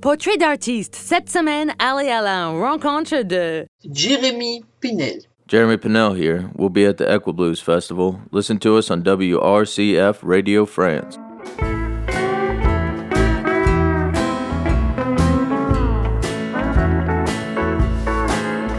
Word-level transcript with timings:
Portrait 0.00 0.36
d'artiste. 0.36 0.94
Cette 0.94 1.28
semaine, 1.28 1.72
allez 1.78 2.08
à 2.08 2.22
la 2.22 2.48
rencontre 2.48 3.22
de 3.22 3.66
Jérémy 3.90 4.62
Pinnell. 4.80 5.22
Jeremy 5.48 5.76
Pinnell 5.76 6.14
here. 6.14 6.50
We'll 6.56 6.68
be 6.68 6.84
at 6.84 6.98
the 6.98 7.06
Equiblues 7.08 7.60
Festival. 7.60 8.20
Listen 8.30 8.58
to 8.60 8.76
us 8.76 8.90
on 8.90 9.02
WRCF 9.02 10.18
Radio 10.22 10.66
France. 10.66 11.18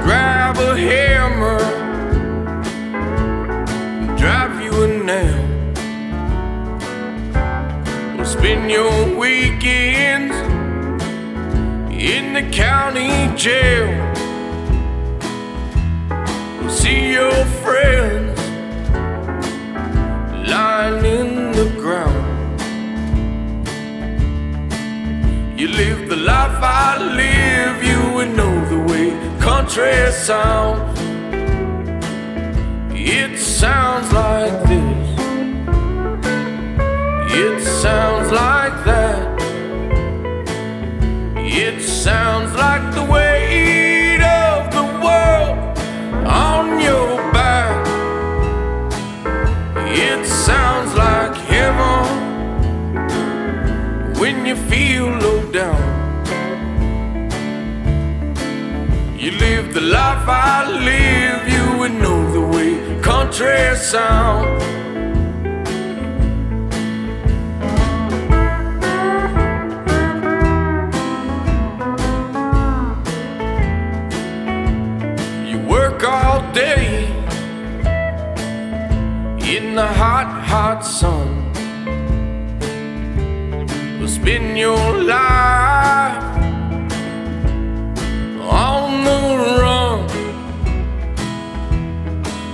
grab 0.09 0.57
a 0.57 0.75
hammer, 0.75 1.59
drive 4.17 4.61
you 4.61 4.83
a 4.83 4.87
nail. 4.87 5.45
We'll 8.17 8.69
your 8.69 9.08
county 12.65 13.11
jail. 13.37 13.89
See 16.69 17.13
your 17.13 17.45
friends 17.63 18.37
lying 20.51 21.05
in 21.19 21.29
the 21.59 21.67
ground. 21.81 22.25
You 25.57 25.67
live 25.69 26.09
the 26.09 26.17
life 26.17 26.59
I 26.61 26.97
live, 27.23 27.75
you 27.91 27.99
would 28.15 28.31
know 28.39 28.55
the 28.73 28.81
way 28.89 29.07
country 29.39 30.11
sounds. 30.11 30.99
It 32.93 33.39
sounds 33.39 34.11
like 34.11 34.55
this, 34.71 35.07
it 37.43 37.57
sounds 37.83 38.29
like 38.31 38.75
that, 38.89 39.28
it 41.61 41.81
sounds 41.81 42.55
like 42.55 42.93
the 42.95 43.03
weight 43.03 44.21
of 44.21 44.71
the 44.71 44.85
world 45.05 45.57
on 46.25 46.79
your 46.79 47.17
back. 47.33 47.85
It 50.07 50.25
sounds 50.25 50.95
like 50.95 51.35
heaven 51.53 52.05
when 54.19 54.45
you 54.45 54.55
feel 54.55 55.07
low 55.23 55.51
down. 55.51 55.83
You 59.17 59.31
live 59.31 59.73
the 59.73 59.81
life 59.81 60.25
I 60.29 60.59
live, 60.91 61.41
you 61.55 61.65
would 61.79 61.95
know 62.03 62.21
the 62.31 62.45
way 62.53 63.01
country 63.01 63.75
sound. 63.75 64.88
All 76.39 76.51
day 76.53 77.05
in 79.55 79.75
the 79.75 79.85
hot, 79.85 80.29
hot 80.45 80.85
sun 80.85 81.27
will 83.99 84.07
spend 84.07 84.57
your 84.57 84.85
life 85.03 86.23
on 88.41 89.03
the 89.07 89.19
run. 89.61 90.07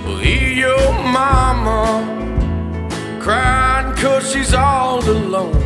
Will 0.06 0.18
hear 0.18 0.50
your 0.66 0.92
mama 1.20 1.80
crying 3.20 3.96
cause 3.96 4.32
she's 4.32 4.54
all 4.54 5.00
alone. 5.00 5.64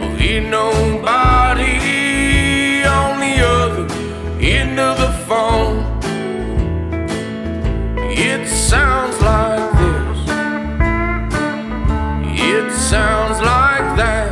Will 0.00 0.16
hear 0.16 0.40
nobody 0.40 1.29
sounds 8.70 9.20
like 9.20 9.72
this. 9.80 10.18
It 12.52 12.70
sounds 12.72 13.38
like 13.40 13.88
that. 13.96 14.30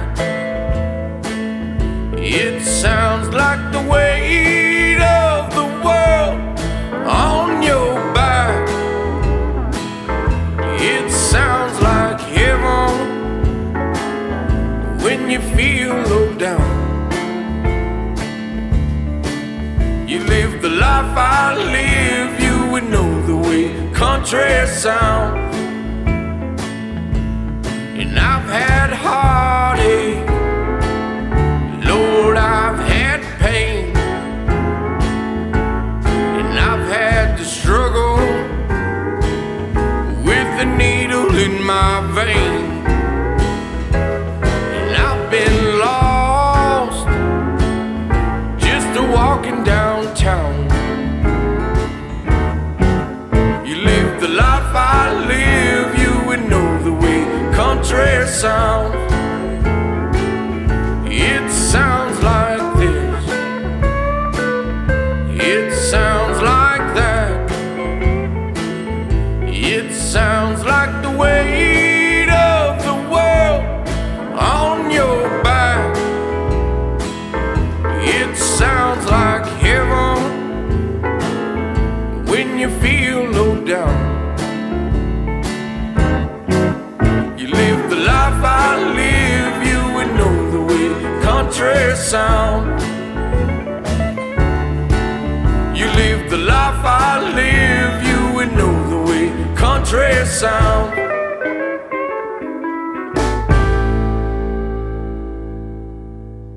It 2.17 2.63
sounds 2.63 3.35
like 3.35 3.63
the 3.73 3.83
weight 3.93 5.01
of 5.03 5.53
the 5.59 5.67
world 5.85 6.39
on 7.05 7.63
your 7.65 7.95
back. 8.15 8.69
It 10.95 11.11
sounds 11.11 11.77
like 11.91 12.21
heaven 12.21 12.93
when 15.03 15.21
you 15.33 15.41
feel 15.57 15.95
low 16.13 16.33
down. 16.35 16.71
You 20.07 20.21
live 20.21 20.63
the 20.63 20.71
life 20.71 21.13
I 21.19 21.57
live, 21.57 21.78
country 24.31 24.67
sound. 24.67 25.48
Country 58.41 58.98
sound. 92.09 92.81
You 95.77 95.87
live 96.03 96.31
the 96.31 96.39
life 96.39 96.81
I 96.83 97.21
live, 97.43 97.95
you 98.09 98.21
would 98.35 98.53
know 98.57 98.75
the 98.89 99.01
way 99.11 99.25
country 99.55 100.25
sound. 100.25 100.95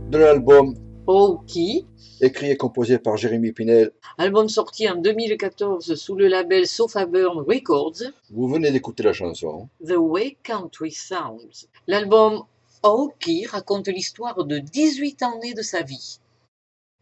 de 0.09 0.17
l'album 0.17 0.75
Oki, 1.07 1.85
écrit 2.21 2.51
et 2.51 2.57
composé 2.57 2.97
par 2.99 3.17
Jérémy 3.17 3.51
Pinel. 3.51 3.91
album 4.17 4.47
sorti 4.47 4.89
en 4.89 4.95
2014 4.95 5.95
sous 5.95 6.15
le 6.15 6.27
label 6.27 6.65
Sofa 6.67 7.05
Burn 7.05 7.39
Records, 7.39 8.03
Vous 8.29 8.47
venez 8.47 8.71
d'écouter 8.71 9.03
la 9.03 9.13
chanson. 9.13 9.67
The 9.85 9.95
Way 9.97 10.37
Country 10.43 10.91
Sounds. 10.91 11.67
L'album 11.87 12.43
Oki 12.83 13.45
raconte 13.45 13.89
l'histoire 13.89 14.43
de 14.43 14.57
18 14.57 15.21
années 15.21 15.53
de 15.53 15.61
sa 15.61 15.83
vie. 15.83 16.19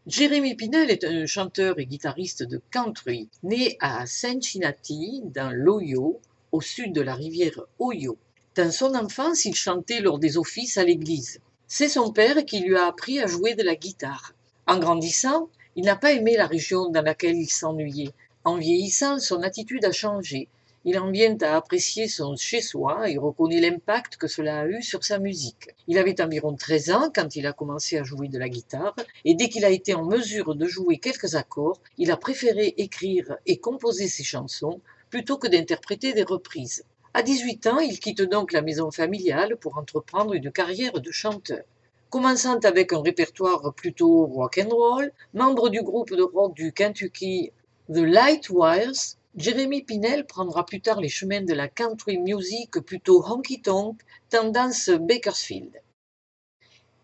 Jérémy 0.06 0.54
Pinel 0.54 0.90
est 0.90 1.04
un 1.04 1.24
chanteur 1.24 1.78
et 1.78 1.86
guitariste 1.86 2.42
de 2.42 2.60
country, 2.70 3.30
né 3.42 3.78
à 3.80 4.04
Cincinnati, 4.04 5.22
dans 5.24 5.50
l'Ohio, 5.50 6.20
au 6.52 6.60
sud 6.60 6.92
de 6.92 7.00
la 7.00 7.14
rivière 7.14 7.62
Ohio. 7.78 8.18
Dans 8.56 8.70
son 8.70 8.94
enfance, 8.94 9.46
il 9.46 9.54
chantait 9.54 10.02
lors 10.02 10.18
des 10.18 10.36
offices 10.36 10.76
à 10.76 10.84
l'église. 10.84 11.40
C'est 11.66 11.88
son 11.88 12.12
père 12.12 12.44
qui 12.44 12.60
lui 12.60 12.76
a 12.76 12.84
appris 12.86 13.18
à 13.18 13.26
jouer 13.26 13.54
de 13.54 13.62
la 13.62 13.74
guitare. 13.74 14.34
En 14.66 14.78
grandissant, 14.78 15.48
il 15.76 15.86
n'a 15.86 15.96
pas 15.96 16.12
aimé 16.12 16.36
la 16.36 16.46
région 16.46 16.90
dans 16.90 17.00
laquelle 17.00 17.36
il 17.36 17.48
s'ennuyait. 17.48 18.12
En 18.44 18.58
vieillissant, 18.58 19.18
son 19.18 19.42
attitude 19.42 19.86
a 19.86 19.92
changé. 19.92 20.48
Il 20.86 20.98
en 20.98 21.10
vient 21.10 21.36
à 21.42 21.56
apprécier 21.56 22.08
son 22.08 22.36
chez-soi 22.36 23.10
et 23.10 23.18
reconnaît 23.18 23.60
l'impact 23.60 24.16
que 24.16 24.26
cela 24.26 24.60
a 24.60 24.66
eu 24.66 24.82
sur 24.82 25.04
sa 25.04 25.18
musique. 25.18 25.68
Il 25.86 25.98
avait 25.98 26.22
environ 26.22 26.56
13 26.56 26.90
ans 26.90 27.10
quand 27.14 27.36
il 27.36 27.46
a 27.46 27.52
commencé 27.52 27.98
à 27.98 28.02
jouer 28.02 28.28
de 28.28 28.38
la 28.38 28.48
guitare 28.48 28.96
et 29.26 29.34
dès 29.34 29.50
qu'il 29.50 29.66
a 29.66 29.70
été 29.70 29.92
en 29.92 30.06
mesure 30.06 30.54
de 30.54 30.66
jouer 30.66 30.96
quelques 30.96 31.34
accords, 31.34 31.78
il 31.98 32.10
a 32.10 32.16
préféré 32.16 32.72
écrire 32.78 33.36
et 33.44 33.58
composer 33.58 34.08
ses 34.08 34.24
chansons 34.24 34.80
plutôt 35.10 35.36
que 35.36 35.48
d'interpréter 35.48 36.14
des 36.14 36.22
reprises. 36.22 36.84
À 37.12 37.22
18 37.22 37.66
ans, 37.66 37.78
il 37.80 38.00
quitte 38.00 38.22
donc 38.22 38.52
la 38.52 38.62
maison 38.62 38.90
familiale 38.90 39.56
pour 39.58 39.76
entreprendre 39.76 40.32
une 40.32 40.50
carrière 40.50 40.98
de 40.98 41.10
chanteur. 41.10 41.64
Commençant 42.08 42.58
avec 42.60 42.94
un 42.94 43.02
répertoire 43.02 43.74
plutôt 43.74 44.24
rock 44.24 44.58
and 44.58 44.74
roll, 44.74 45.12
membre 45.34 45.68
du 45.68 45.82
groupe 45.82 46.14
de 46.14 46.22
rock 46.22 46.54
du 46.54 46.72
Kentucky 46.72 47.52
The 47.92 47.98
Lightwires, 47.98 49.18
Jeremy 49.36 49.82
Pinel 49.82 50.26
prendra 50.26 50.66
plus 50.66 50.80
tard 50.80 51.00
les 51.00 51.08
chemins 51.08 51.42
de 51.42 51.54
la 51.54 51.68
country 51.68 52.18
music 52.18 52.80
plutôt 52.80 53.22
honky-tonk, 53.24 54.00
tendance 54.28 54.90
Bakersfield. 54.90 55.80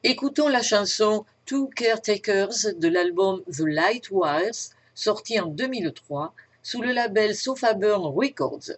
Écoutons 0.03 0.49
la 0.49 0.61
chanson 0.61 1.25
Two 1.45 1.69
Caretakers 1.69 2.75
de 2.77 2.89
l'album 2.89 3.45
The 3.47 3.61
Lightwires, 3.61 4.71
sorti 4.95 5.39
en 5.39 5.47
2003 5.47 6.35
sous 6.65 6.83
le 6.83 6.91
label 6.91 7.37
Sofaburn 7.37 8.05
Records. 8.07 8.73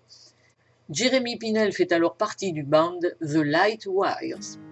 Jeremy 0.90 1.38
Pinel 1.38 1.72
fait 1.72 1.92
alors 1.92 2.16
partie 2.16 2.52
du 2.52 2.64
band 2.64 3.00
The 3.22 3.36
Lightwires. 3.36 4.56
two 4.56 4.67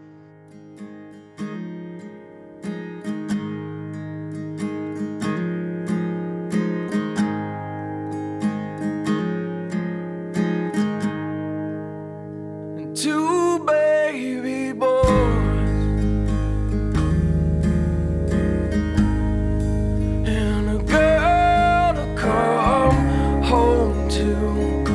home 24.22 24.85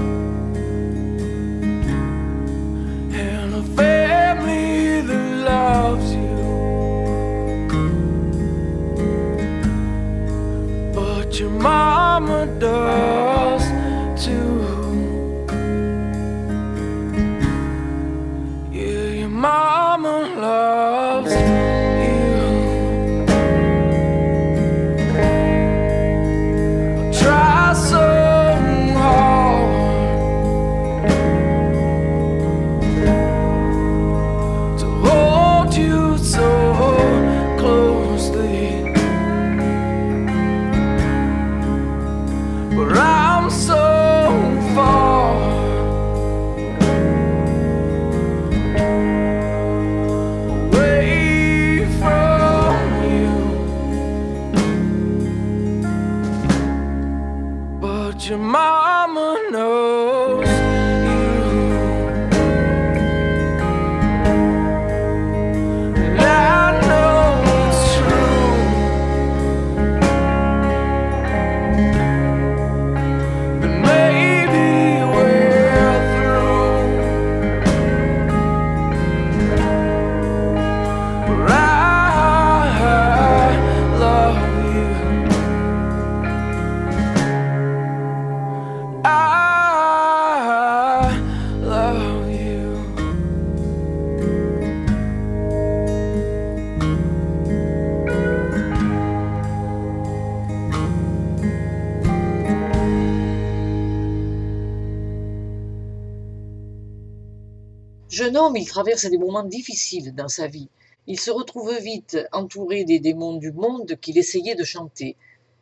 Il 108.55 108.65
traverse 108.65 109.07
des 109.07 109.17
moments 109.17 109.43
difficiles 109.43 110.15
dans 110.15 110.29
sa 110.29 110.47
vie. 110.47 110.69
Il 111.05 111.19
se 111.19 111.31
retrouve 111.31 111.77
vite 111.79 112.17
entouré 112.31 112.85
des 112.85 113.01
démons 113.01 113.35
du 113.35 113.51
monde 113.51 113.97
qu'il 113.99 114.17
essayait 114.17 114.55
de 114.55 114.63
chanter. 114.63 115.17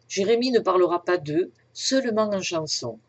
Jérémie 0.08 0.52
ne 0.52 0.60
parlera 0.60 1.04
pas 1.04 1.18
d'eux, 1.18 1.52
seulement 1.74 2.30
en 2.30 2.44
chanson. 2.44 3.00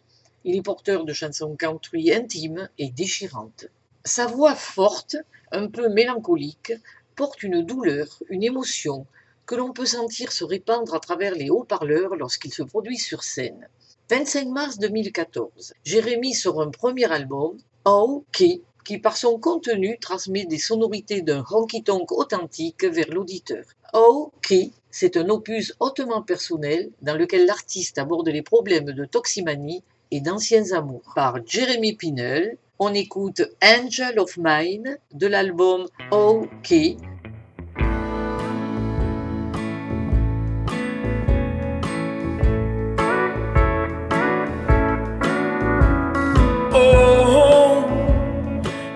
Il 0.45 0.57
est 0.57 0.63
porteur 0.63 1.05
de 1.05 1.13
chansons 1.13 1.57
country 1.57 2.11
intimes 2.11 2.71
et 2.79 2.89
déchirantes. 2.89 3.67
Sa 4.03 4.27
voix 4.27 4.55
forte, 4.55 5.17
un 5.53 5.69
peu 5.69 5.91
mélancolique, 5.91 6.73
porte 7.15 7.43
une 7.43 7.61
douleur, 7.61 8.23
une 8.31 8.43
émotion 8.43 9.05
que 9.45 9.57
l'on 9.57 9.75
peut 9.75 9.85
sentir 9.85 10.33
se 10.33 10.45
répandre 10.45 10.95
à 10.95 11.01
travers 11.01 11.35
les 11.35 11.51
haut-parleurs 11.51 12.17
lorsqu'il 12.17 12.55
se 12.55 12.63
produit 12.63 12.97
sur 12.97 13.23
scène. 13.23 13.69
25 14.09 14.49
mars 14.49 14.79
2014, 14.79 15.75
Jérémy 15.85 16.33
sort 16.33 16.63
un 16.63 16.71
premier 16.71 17.13
album, 17.13 17.59
OK, 17.85 18.43
qui 18.85 18.99
par 18.99 19.17
son 19.17 19.39
contenu 19.39 19.99
transmet 19.99 20.45
des 20.45 20.59
sonorités 20.59 21.23
d'un 21.23 21.45
honky-tonk 21.51 22.13
authentique 22.13 22.85
vers 22.85 23.11
l'auditeur. 23.11 23.65
OK, 23.93 24.55
c'est 24.91 25.17
un 25.17 25.29
opus 25.29 25.75
hautement 25.81 26.23
personnel 26.23 26.91
dans 27.03 27.17
lequel 27.17 27.47
l'artiste 27.47 27.99
aborde 27.99 28.29
les 28.29 28.43
problèmes 28.43 28.93
de 28.93 29.05
toximanie 29.05 29.83
et 30.11 30.21
d'anciens 30.21 30.73
amours. 30.73 31.13
Par 31.15 31.39
Jeremy 31.47 31.95
Pinel, 31.95 32.57
on 32.79 32.95
écoute 32.95 33.43
Angel 33.63 34.19
of 34.19 34.37
Mine 34.39 34.99
de 35.13 35.27
l'album 35.27 35.87
OK 36.11 36.73
Oh, 36.73 37.10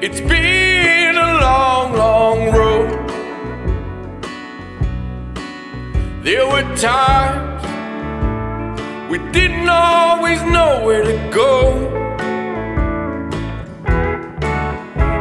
it's 0.07 0.21
been 0.21 1.17
a 1.17 1.31
long, 1.41 1.95
long 1.95 2.53
road. 2.53 2.91
There 6.23 6.47
were 6.47 6.69
times 6.77 7.63
we 9.11 9.17
didn't 9.33 9.67
always 9.67 10.43
know 10.43 10.85
where 10.85 11.05
to 11.05 11.17
go. 11.41 11.51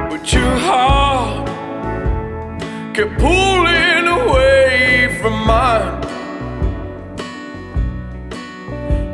But 0.10 0.34
your 0.34 0.56
heart 0.68 1.48
kept 2.94 3.18
pulling 3.20 4.06
away 4.20 5.18
from 5.22 5.36
mine. 5.48 6.04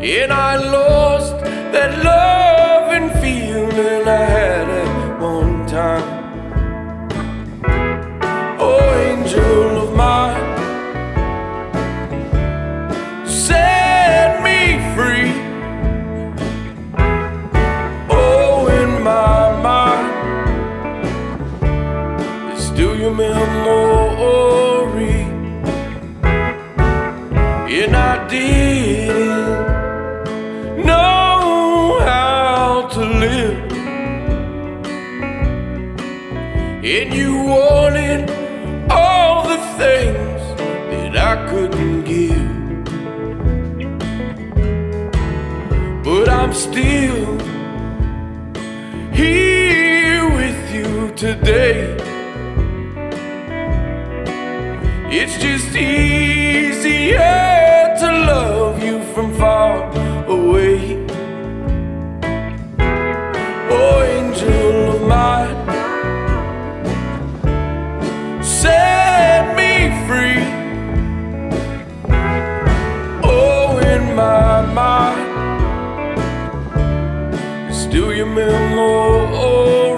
And 0.02 0.34
I 0.34 0.56
lost 0.56 1.38
that 1.74 1.92
love 2.04 2.92
and 2.92 3.12
feeling 3.22 4.08
I 4.08 4.24
had 4.36 4.79
angel 9.30 9.78
of 9.84 9.96
mine, 9.96 10.58
set 13.28 14.42
me 14.44 14.80
free. 14.96 15.32
Oh, 18.10 18.68
in 18.68 19.04
my 19.04 19.62
mind, 19.62 20.08
still 22.60 22.96
your 23.00 23.14
memory. 23.14 24.09
Couldn't 41.48 42.04
give. 42.04 42.50
But 46.04 46.28
I'm 46.30 46.54
still 46.54 47.38
here 49.14 50.30
with 50.36 50.72
you 50.74 51.12
today. 51.16 51.96
It's 55.12 55.38
just 55.38 55.76
easier 55.76 57.18
to 58.00 58.08
love 58.32 58.84
you 58.84 59.02
from 59.14 59.34
far 59.36 59.92
away. 60.28 61.06
Oh, 63.72 64.04
angel 64.04 64.96
of 64.96 65.02
mine, 65.08 65.58
set 68.44 69.56
me 69.56 69.90
free. 70.08 70.49
My 74.20 74.62
mind, 74.80 75.26
still 77.74 78.12
your 78.14 78.26
memory. 78.26 79.89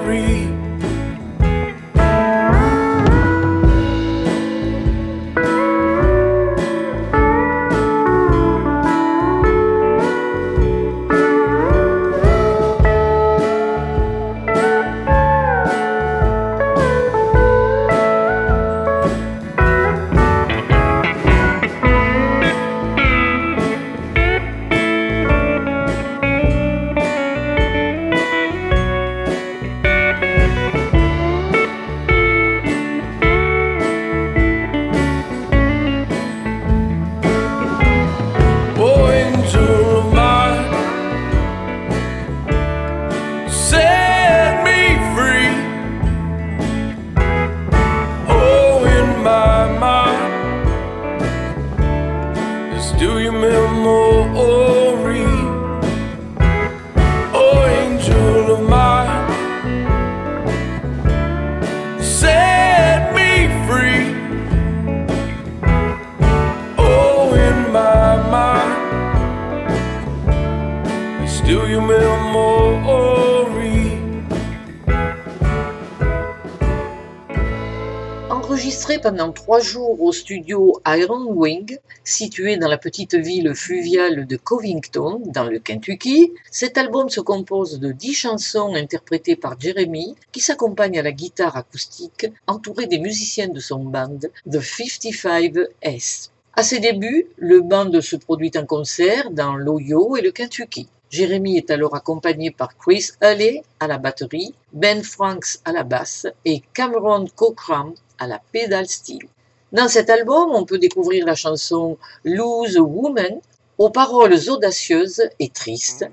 Enregistré 78.43 78.97
pendant 78.97 79.31
trois 79.31 79.59
jours 79.59 80.01
au 80.01 80.11
studio 80.11 80.81
Iron 80.87 81.25
Wing, 81.31 81.77
situé 82.03 82.57
dans 82.57 82.67
la 82.67 82.79
petite 82.79 83.13
ville 83.13 83.53
fluviale 83.53 84.25
de 84.25 84.35
Covington, 84.35 85.21
dans 85.27 85.43
le 85.43 85.59
Kentucky, 85.59 86.33
cet 86.49 86.75
album 86.79 87.07
se 87.09 87.21
compose 87.21 87.79
de 87.79 87.91
dix 87.91 88.15
chansons 88.15 88.73
interprétées 88.73 89.35
par 89.35 89.59
Jeremy, 89.59 90.15
qui 90.31 90.39
s'accompagne 90.39 90.97
à 90.97 91.03
la 91.03 91.11
guitare 91.11 91.55
acoustique, 91.55 92.25
entouré 92.47 92.87
des 92.87 92.97
musiciens 92.97 93.47
de 93.47 93.59
son 93.59 93.83
band, 93.85 94.17
The 94.49 94.57
55S. 94.57 96.31
À 96.53 96.63
ses 96.63 96.79
débuts, 96.79 97.27
le 97.37 97.61
band 97.61 98.01
se 98.01 98.15
produit 98.15 98.51
en 98.55 98.65
concert 98.65 99.29
dans 99.29 99.55
l'Ohio 99.55 100.17
et 100.17 100.21
le 100.21 100.31
Kentucky. 100.31 100.87
Jeremy 101.11 101.57
est 101.57 101.69
alors 101.69 101.93
accompagné 101.93 102.51
par 102.51 102.75
Chris 102.77 103.09
Halley 103.19 103.63
à 103.79 103.87
la 103.87 103.97
batterie, 103.97 104.55
Ben 104.73 105.03
Franks 105.03 105.59
à 105.65 105.73
la 105.73 105.83
basse 105.83 106.25
et 106.45 106.63
Cameron 106.73 107.27
Cochran 107.35 107.93
à 108.21 108.27
la 108.27 108.39
pédale 108.51 108.87
steel. 108.87 109.23
Dans 109.71 109.87
cet 109.87 110.09
album, 110.09 110.51
on 110.53 110.63
peut 110.63 110.77
découvrir 110.77 111.25
la 111.25 111.33
chanson 111.33 111.97
Lose 112.23 112.77
a 112.77 112.81
Woman 112.81 113.39
aux 113.79 113.89
paroles 113.89 114.35
audacieuses 114.47 115.23
et 115.39 115.49
tristes. 115.49 116.05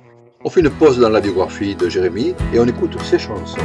On 0.43 0.49
fait 0.49 0.61
une 0.61 0.71
pause 0.71 0.99
dans 0.99 1.11
la 1.11 1.21
biographie 1.21 1.75
de 1.75 1.88
Jérémy 1.88 2.35
et 2.55 2.59
on 2.59 2.67
écoute 2.67 2.97
ses 3.03 3.19
chansons. 3.19 3.59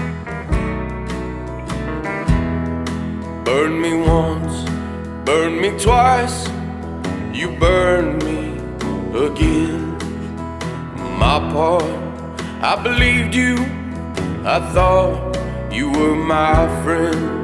Burn 3.46 3.80
me 3.80 3.94
once, 4.06 4.66
burn 5.26 5.56
me 5.62 5.70
twice, 5.78 6.50
you 7.34 7.50
burn 7.60 8.18
me 8.26 8.58
again. 9.16 9.96
My 11.18 11.40
part, 11.54 11.84
I 12.62 12.76
believed 12.84 13.36
you, 13.36 13.56
I 14.44 14.60
thought 14.74 15.38
you 15.72 15.90
were 15.92 16.16
my 16.16 16.68
friend. 16.84 17.43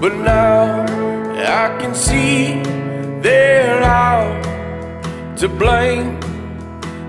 But 0.00 0.14
now 0.14 0.84
I 1.34 1.76
can 1.80 1.92
see 1.92 2.62
they're 3.20 3.82
out 3.82 4.44
to 5.38 5.48
blame. 5.48 6.20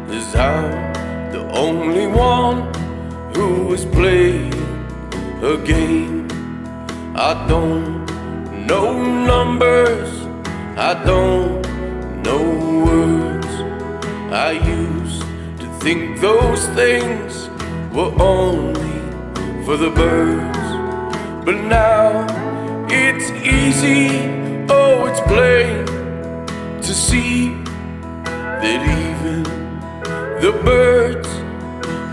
Is 0.10 0.36
I'm 0.36 0.72
the 1.32 1.48
only 1.54 2.08
one 2.08 2.74
who 3.36 3.68
was 3.68 3.86
playing 3.86 4.54
a 5.44 5.56
game. 5.58 6.28
I 7.16 7.46
don't 7.48 8.08
know 8.66 8.92
numbers, 9.34 10.10
I 10.76 10.96
don't 11.06 11.62
know 12.24 12.44
words. 12.86 13.54
I 14.34 14.52
used 14.54 15.22
to 15.62 15.68
think 15.80 16.22
those 16.22 16.66
things 16.70 17.50
were 17.94 18.14
only 18.20 18.96
for 19.64 19.78
the 19.78 19.92
birds, 19.92 21.46
but 21.46 21.56
now 21.66 22.49
it's 22.92 23.32
easy, 23.32 24.08
oh, 24.70 25.06
it's 25.08 25.22
plain 25.22 25.86
to 26.82 26.94
see 26.94 27.54
that 28.62 28.82
even 29.06 29.44
the 30.42 30.52
birds 30.64 31.28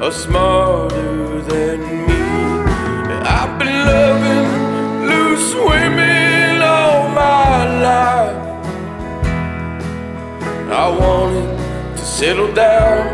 are 0.02 0.12
smarter 0.12 1.40
than 1.42 1.80
me. 1.80 2.26
I've 3.25 3.59
been 3.59 3.78
loving 3.92 4.49
loose 5.11 5.54
women 5.54 6.62
all 6.62 7.09
my 7.09 7.80
life. 7.90 8.42
I 10.71 10.88
wanted 10.88 11.59
to 11.97 12.04
settle 12.04 12.52
down 12.52 13.06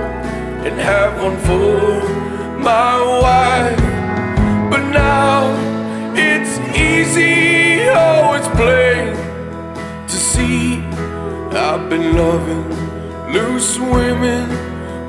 and 0.66 0.78
have 0.81 1.23
one 1.23 1.38
for 1.47 2.59
my 2.59 2.95
wife. 3.23 3.78
But 4.71 4.83
now 4.90 5.41
been 11.92 12.16
loving 12.16 12.64
loose 13.34 13.78
women, 13.78 14.49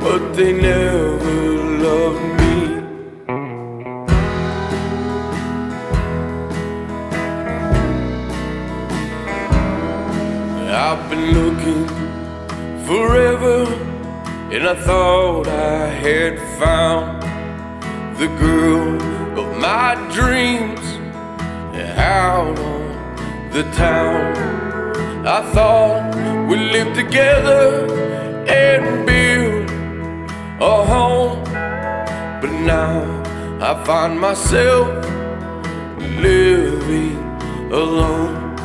but 0.02 0.34
they 0.34 0.52
never 0.52 1.36
loved 1.86 2.26
me. 2.40 2.56
I've 10.86 11.10
been 11.10 11.28
looking 11.40 11.88
forever, 12.86 13.58
and 14.54 14.68
I 14.68 14.76
thought 14.88 15.48
I 15.48 15.88
had 15.88 16.38
found 16.60 17.24
the 18.18 18.28
girl 18.46 19.02
of 19.40 19.48
my 19.58 19.96
dreams 20.12 20.86
out 21.98 22.60
on 22.60 23.52
the 23.52 23.64
town. 23.72 24.36
I 25.26 25.40
thought 25.54 26.33
we'd 26.54 26.72
live 26.72 26.94
together 26.94 27.88
and 28.48 29.08
build 29.08 29.68
a 30.62 30.86
home, 30.86 31.44
but 32.42 32.52
now 32.74 33.02
I 33.60 33.84
find 33.84 34.20
myself 34.20 34.88
living 36.22 37.18
alone. 37.72 38.56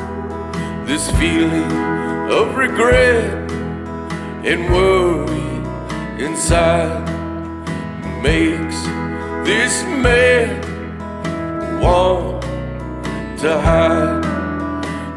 This 0.84 1.10
feeling 1.12 1.72
of 2.30 2.56
regret 2.56 3.50
and 4.50 4.60
worry 4.74 5.48
inside 6.22 7.06
makes 8.22 8.78
this 9.48 9.82
man 9.84 10.60
want 11.80 12.42
to 13.40 13.58
hide. 13.58 14.26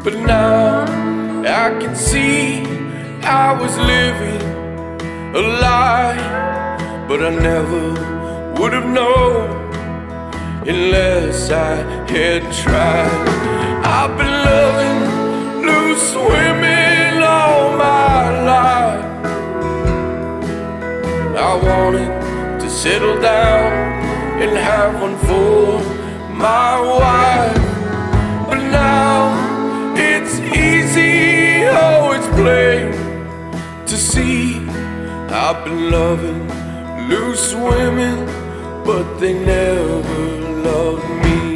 But 0.02 0.14
now 0.14 1.01
I 1.46 1.76
can 1.80 1.96
see 1.96 2.62
I 3.22 3.52
was 3.60 3.76
living 3.76 4.42
a 5.34 5.40
lie, 5.40 7.06
but 7.08 7.20
I 7.20 7.30
never 7.30 8.60
would 8.60 8.72
have 8.72 8.86
known 8.86 9.50
unless 10.68 11.50
I 11.50 11.74
had 12.08 12.42
tried. 12.52 13.28
I've 13.84 14.16
been 14.16 14.36
loving 14.50 15.66
loose 15.66 16.14
women 16.14 17.22
all 17.24 17.76
my 17.76 18.42
life. 18.52 19.04
I 21.36 21.54
wanted 21.56 22.60
to 22.60 22.70
settle 22.70 23.20
down 23.20 23.72
and 24.40 24.56
have 24.56 25.00
one 25.02 25.16
for 25.26 25.80
my 26.30 26.80
wife, 26.80 28.48
but 28.48 28.60
now 28.70 29.94
it's 29.96 30.38
easy 30.38 31.21
oh, 31.80 32.12
it's 32.16 32.28
plain 32.40 32.92
to 33.86 33.96
see. 33.96 34.58
I've 35.30 35.64
been 35.64 35.90
loving 35.90 36.48
loose 37.08 37.54
women, 37.54 38.26
but 38.84 39.18
they 39.18 39.34
never 39.34 40.02
loved 40.68 41.08
me. 41.24 41.51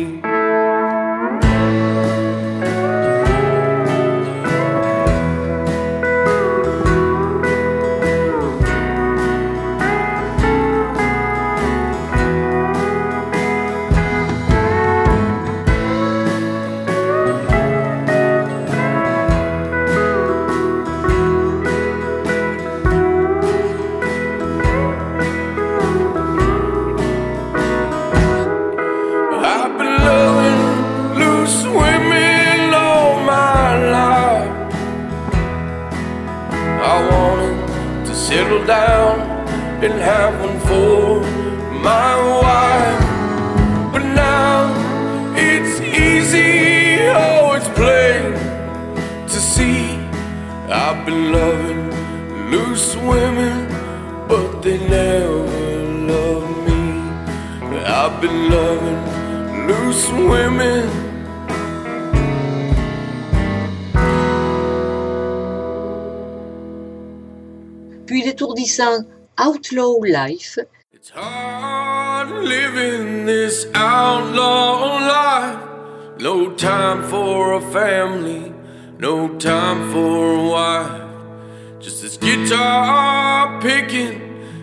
Outlaw 69.76 69.98
Life, 70.08 70.56
It's 70.90 71.10
hard 71.10 72.30
living 72.30 73.26
this 73.26 73.66
outlaw 73.74 74.96
life. 75.00 76.18
No 76.18 76.54
time 76.54 77.02
for 77.10 77.52
a 77.52 77.60
family, 77.72 78.54
no 78.98 79.36
time 79.36 79.92
for 79.92 80.32
a 80.32 80.48
wife. 80.48 81.82
Just 81.82 82.00
this 82.00 82.16
guitar 82.16 83.60
picking 83.60 84.14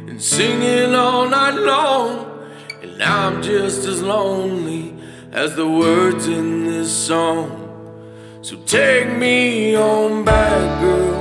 and 0.10 0.20
singing 0.20 0.96
all 0.96 1.29
night 1.29 1.60
long. 1.60 2.50
And 2.82 3.03
I'm 3.03 3.43
just 3.43 3.86
as 3.86 4.01
lonely 4.01 4.96
as 5.32 5.55
the 5.55 5.70
words 5.70 6.27
in 6.27 6.65
this 6.65 6.91
song. 6.91 7.60
So 8.41 8.55
take 8.65 9.15
me 9.15 9.75
on 9.75 10.25
back, 10.25 10.82
girl. 10.82 11.13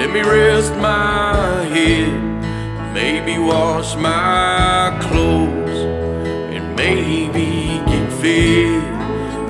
Let 0.00 0.10
me 0.10 0.22
rest 0.22 0.74
my 0.74 1.62
head. 1.66 2.25
Maybe 2.96 3.36
wash 3.38 3.94
my 3.94 4.96
clothes. 5.02 5.80
And 6.56 6.74
maybe 6.74 7.82
get 7.90 8.10
fit. 8.20 8.82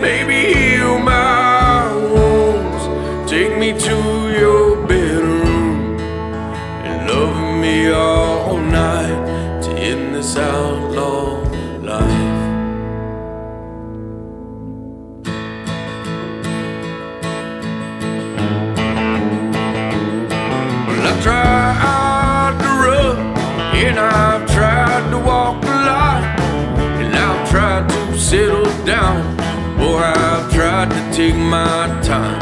Maybe 0.01 0.53
heal 0.53 0.99
my 0.99 1.95
wounds. 1.95 3.31
Take 3.31 3.57
me 3.57 3.71
to 3.73 3.97
your 4.41 4.85
bedroom. 4.89 5.97
And 6.89 7.09
love 7.09 7.61
me 7.61 7.89
all 7.93 8.59
night 8.59 9.63
to 9.63 9.71
end 9.71 10.17
this 10.17 10.37
outlaw 10.37 11.46
take 31.17 31.35
my 31.35 31.87
time, 32.03 32.39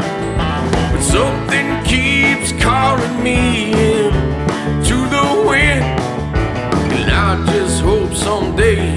but 0.91 1.01
something 1.01 1.81
keeps 1.85 2.51
calling 2.61 3.23
me 3.23 3.71
in 3.71 4.11
to 4.83 4.97
the 5.15 5.45
wind, 5.47 5.85
and 6.91 7.09
I 7.09 7.41
just 7.53 7.81
hope 7.81 8.13
someday 8.13 8.94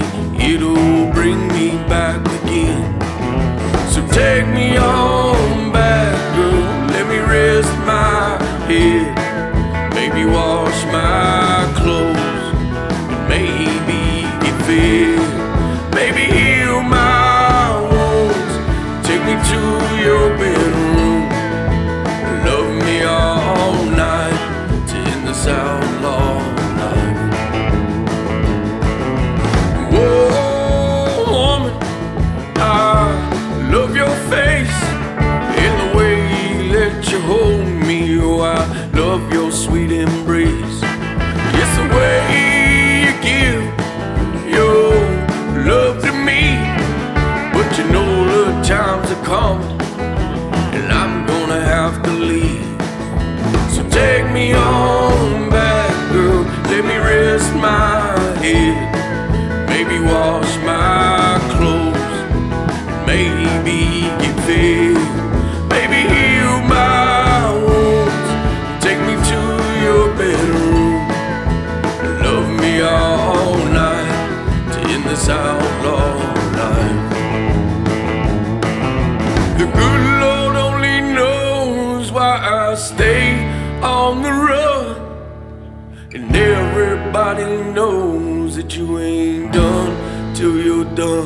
till. 90.99 91.23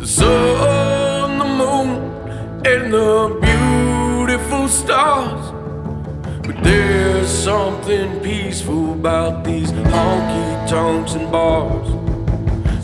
The 0.00 0.06
sun, 0.06 1.38
the 1.38 1.50
moon, 1.60 1.88
and 2.72 2.92
the 2.92 3.12
beautiful 3.46 4.68
stars. 4.68 5.44
But 6.46 6.56
there's 6.62 7.28
something 7.28 8.20
peaceful 8.20 8.92
about 8.92 9.44
these 9.44 9.70
honky 9.72 10.68
tonks 10.68 11.14
and 11.14 11.26
bars. 11.32 11.88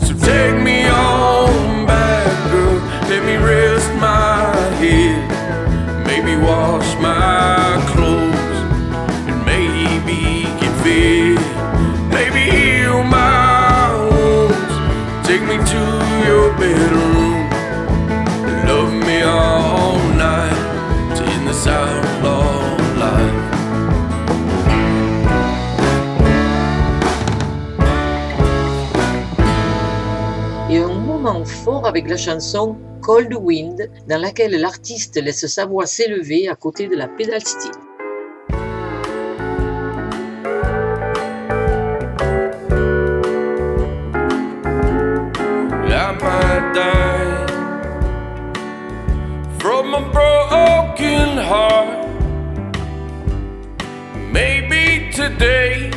So 0.05 0.11
take 0.31 0.57
me 0.69 0.87
on 0.87 1.85
back, 1.85 2.33
girl. 2.51 2.79
Let 3.11 3.21
me 3.29 3.35
rest 3.37 3.89
my 4.09 4.55
head. 4.81 5.21
Maybe 6.07 6.33
wash 6.49 6.89
my 7.09 7.79
clothes. 7.91 8.57
And 9.29 9.39
maybe 9.45 10.43
get. 10.59 11.32
Et 30.69 30.77
un 30.77 30.87
moment 30.87 31.45
fort 31.45 31.85
avec 31.85 32.09
la 32.09 32.17
chanson 32.17 32.77
Cold 33.01 33.33
Wind, 33.33 33.89
dans 34.07 34.19
laquelle 34.19 34.59
l'artiste 34.59 35.21
laisse 35.21 35.45
sa 35.45 35.65
voix 35.65 35.85
s'élever 35.85 36.47
à 36.47 36.55
côté 36.55 36.87
de 36.87 36.95
la 36.95 37.07
pédale. 37.07 37.41
Today, 55.33 55.89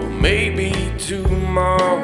or 0.00 0.10
maybe 0.10 0.72
tomorrow. 0.98 2.00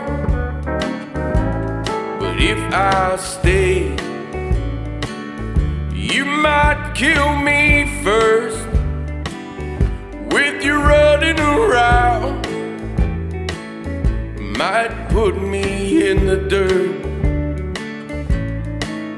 But 2.19 2.41
if 2.41 2.59
I 2.73 3.17
stay, 3.17 3.95
you 5.95 6.25
might 6.25 6.93
kill 6.95 7.37
me 7.37 8.03
first 8.03 8.67
with 10.35 10.65
you 10.65 10.75
running 10.75 11.39
around 11.39 12.47
might 14.57 15.09
put 15.11 15.41
me 15.41 16.09
in 16.11 16.27
the 16.27 16.37
dirt. 16.37 17.05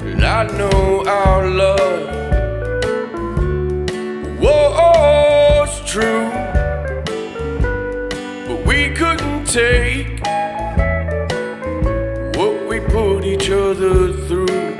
And 0.09 0.23
I 0.23 0.43
know 0.57 1.03
our 1.05 1.49
love 1.49 2.13
was 4.39 4.73
true, 5.93 6.27
but 8.47 8.65
we 8.65 8.89
couldn't 8.95 9.45
take 9.45 10.07
what 12.35 12.67
we 12.67 12.79
put 12.79 13.23
each 13.23 13.51
other 13.51 14.11
through. 14.11 14.72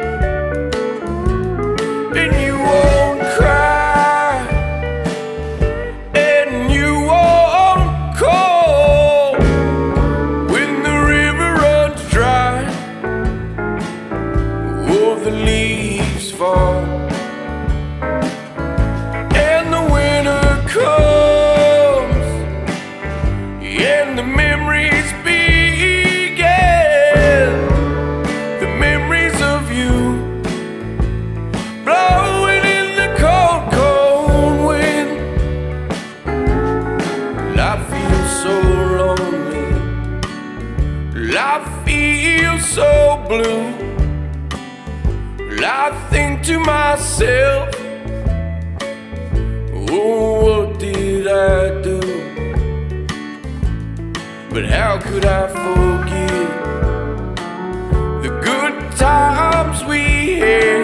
To 46.43 46.59
myself, 46.59 47.73
oh, 49.89 50.43
what 50.43 50.77
did 50.77 51.25
I 51.25 51.81
do? 51.81 52.01
But 54.49 54.65
how 54.65 54.99
could 54.99 55.23
I 55.23 55.47
forget 55.47 56.49
the 58.23 58.29
good 58.43 58.91
times 58.97 59.85
we 59.85 60.39
had 60.39 60.82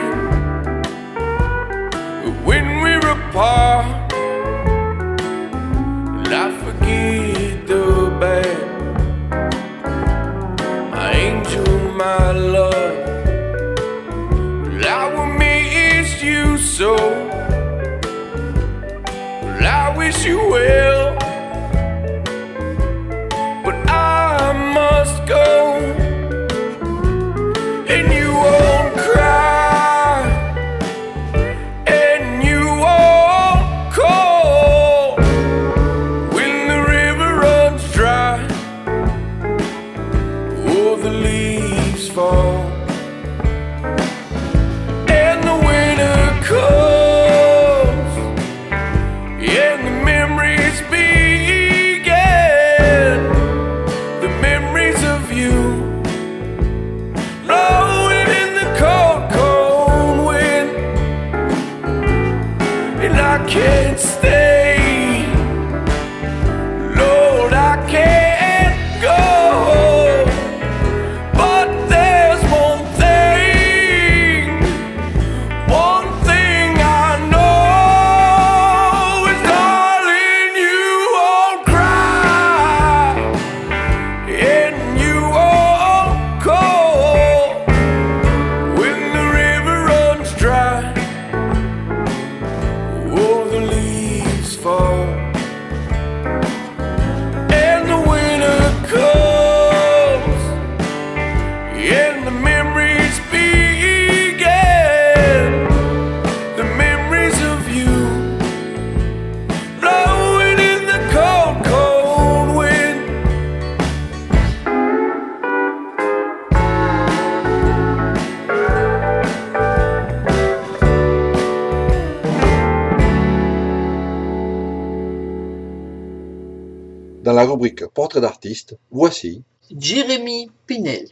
Voici 128.92 129.44
Jeremy 129.78 130.50
Pinel. 130.66 131.08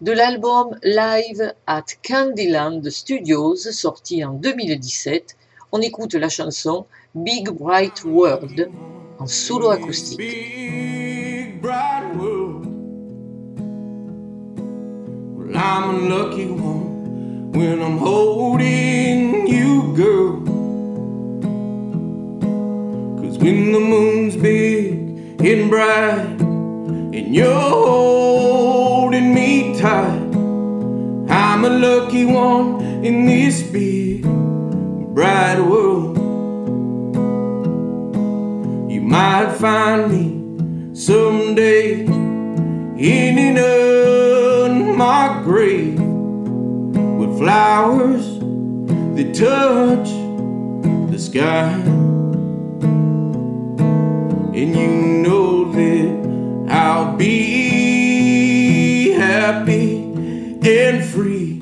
De 0.00 0.12
l'album 0.12 0.76
Live 0.82 1.54
at 1.66 1.84
Candyland 2.02 2.88
Studios, 2.90 3.70
sorti 3.70 4.24
en 4.24 4.34
2017, 4.34 5.36
on 5.72 5.80
écoute 5.80 6.14
la 6.14 6.28
chanson 6.28 6.86
Big 7.14 7.48
Bright 7.50 8.04
World 8.04 8.70
en 9.20 9.26
solo 9.26 9.70
acoustique. 9.70 10.18
Big 10.18 11.60
bright 11.60 12.16
world. 12.16 12.66
Well, 15.36 15.56
I'm 15.56 15.90
a 15.90 16.08
lucky 16.08 16.46
one 16.46 17.52
when 17.52 17.80
I'm 17.80 17.98
holding 17.98 19.46
you, 19.46 19.94
girl. 19.94 20.40
Cause 23.20 23.38
when 23.38 23.72
the 23.72 23.80
moon's 23.80 24.36
big 24.36 25.07
and 25.40 25.70
bright 25.70 26.40
and 26.40 27.34
you're 27.34 27.70
holding 27.70 29.34
me 29.34 29.78
tight, 29.78 30.34
I'm 31.30 31.64
a 31.64 31.70
lucky 31.70 32.24
one 32.24 32.80
in 33.04 33.26
this 33.26 33.62
big 33.62 34.22
bright 35.14 35.60
world. 35.60 36.16
You 38.90 39.00
might 39.00 39.54
find 39.58 40.10
me 40.10 40.94
someday 40.94 42.04
in 42.04 43.38
an 43.38 43.58
grave 45.48 45.98
with 45.98 47.38
flowers 47.38 48.38
that 49.16 49.34
touch 49.34 50.08
the 51.10 51.18
sky. 51.18 52.17
And 54.60 54.74
you 54.74 54.88
know 55.22 55.70
that 55.70 56.08
I'll 56.68 57.16
be 57.16 59.10
happy 59.12 60.02
and 60.02 61.04
free. 61.04 61.60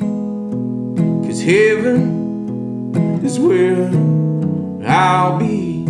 Cause 1.28 1.42
heaven 1.42 3.20
is 3.22 3.38
where 3.38 3.90
I'll 4.88 5.38
be. 5.38 5.84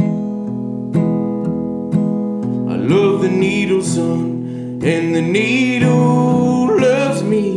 I 2.73 2.77
love 2.77 3.23
the 3.23 3.31
needle, 3.31 3.83
son, 3.83 4.81
and 4.83 5.15
the 5.15 5.23
needle 5.23 6.77
loves 6.77 7.23
me. 7.23 7.53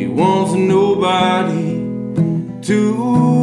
It 0.00 0.08
wants 0.08 0.52
nobody 0.52 1.80
to 2.62 3.33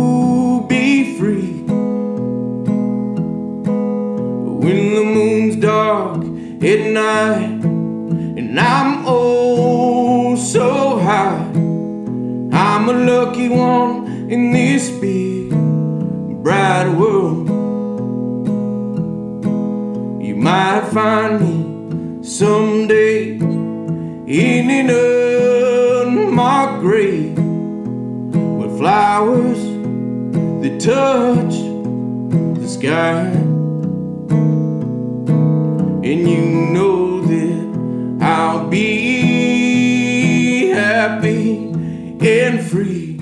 and 6.98 8.60
I'm 8.60 9.04
oh 9.06 10.36
so 10.36 11.00
high, 11.00 11.52
I'm 12.54 12.90
a 12.90 12.94
lucky 12.94 13.50
one 13.50 14.30
in 14.30 14.52
this 14.52 14.90
big 14.90 15.50
bright 16.44 16.90
world. 16.90 17.48
You 20.22 20.36
might 20.36 20.90
find 20.92 21.40
me 21.40 22.24
someday 22.24 23.36
in 23.36 24.70
an 24.70 24.90
unmarked 24.90 26.82
grave 26.82 27.38
with 27.38 28.78
flowers 28.78 29.62
that 30.62 30.80
touch 30.80 31.56
the 32.60 32.68
sky. 32.68 33.32
And 36.04 36.28
you 36.28 36.41
know 36.70 37.22
that 37.22 38.24
I'll 38.24 38.68
be 38.68 40.02
happy 40.70 41.58
and 42.22 42.62
free. 42.62 43.18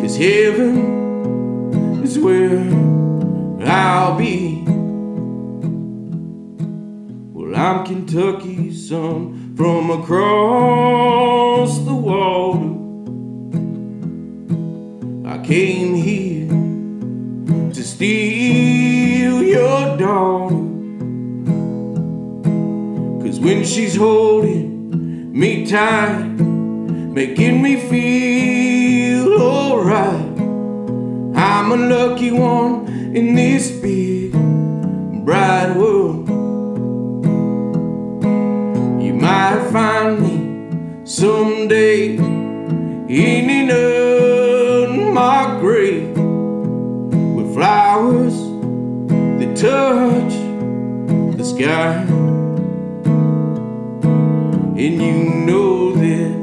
Cause 0.00 0.16
heaven 0.16 2.02
is 2.02 2.18
where 2.18 2.60
I'll 3.68 4.16
be. 4.16 4.62
Well, 7.32 7.54
I'm 7.54 7.84
Kentucky's 7.84 8.88
son 8.88 9.54
from 9.56 9.90
across 9.90 11.78
the 11.80 11.94
water. 11.94 12.74
I 15.28 15.38
came 15.44 15.94
here 15.94 16.48
to 17.72 17.82
steal 17.84 19.42
your 19.42 19.96
daughter. 19.96 20.65
Cause 23.36 23.44
when 23.44 23.64
she's 23.66 23.96
holding 23.96 25.30
me 25.38 25.66
tight, 25.66 26.22
making 26.22 27.60
me 27.60 27.76
feel 27.76 29.42
alright, 29.42 30.38
I'm 31.36 31.70
a 31.70 31.76
lucky 31.76 32.30
one 32.30 32.88
in 33.14 33.34
this 33.34 33.70
big, 33.72 34.32
bright 35.26 35.74
world. 35.76 36.26
You 39.02 39.12
might 39.12 39.68
find 39.70 40.18
me 40.22 41.04
someday 41.04 42.14
in 42.14 43.50
an 43.50 43.70
unmarked 43.70 45.60
grave 45.60 46.16
with 47.36 47.52
flowers 47.52 48.34
that 49.38 49.54
touch 49.54 50.32
the 51.36 51.44
sky. 51.44 52.25
And 54.78 55.00
you 55.00 55.16
know 55.46 55.92
that 55.94 56.36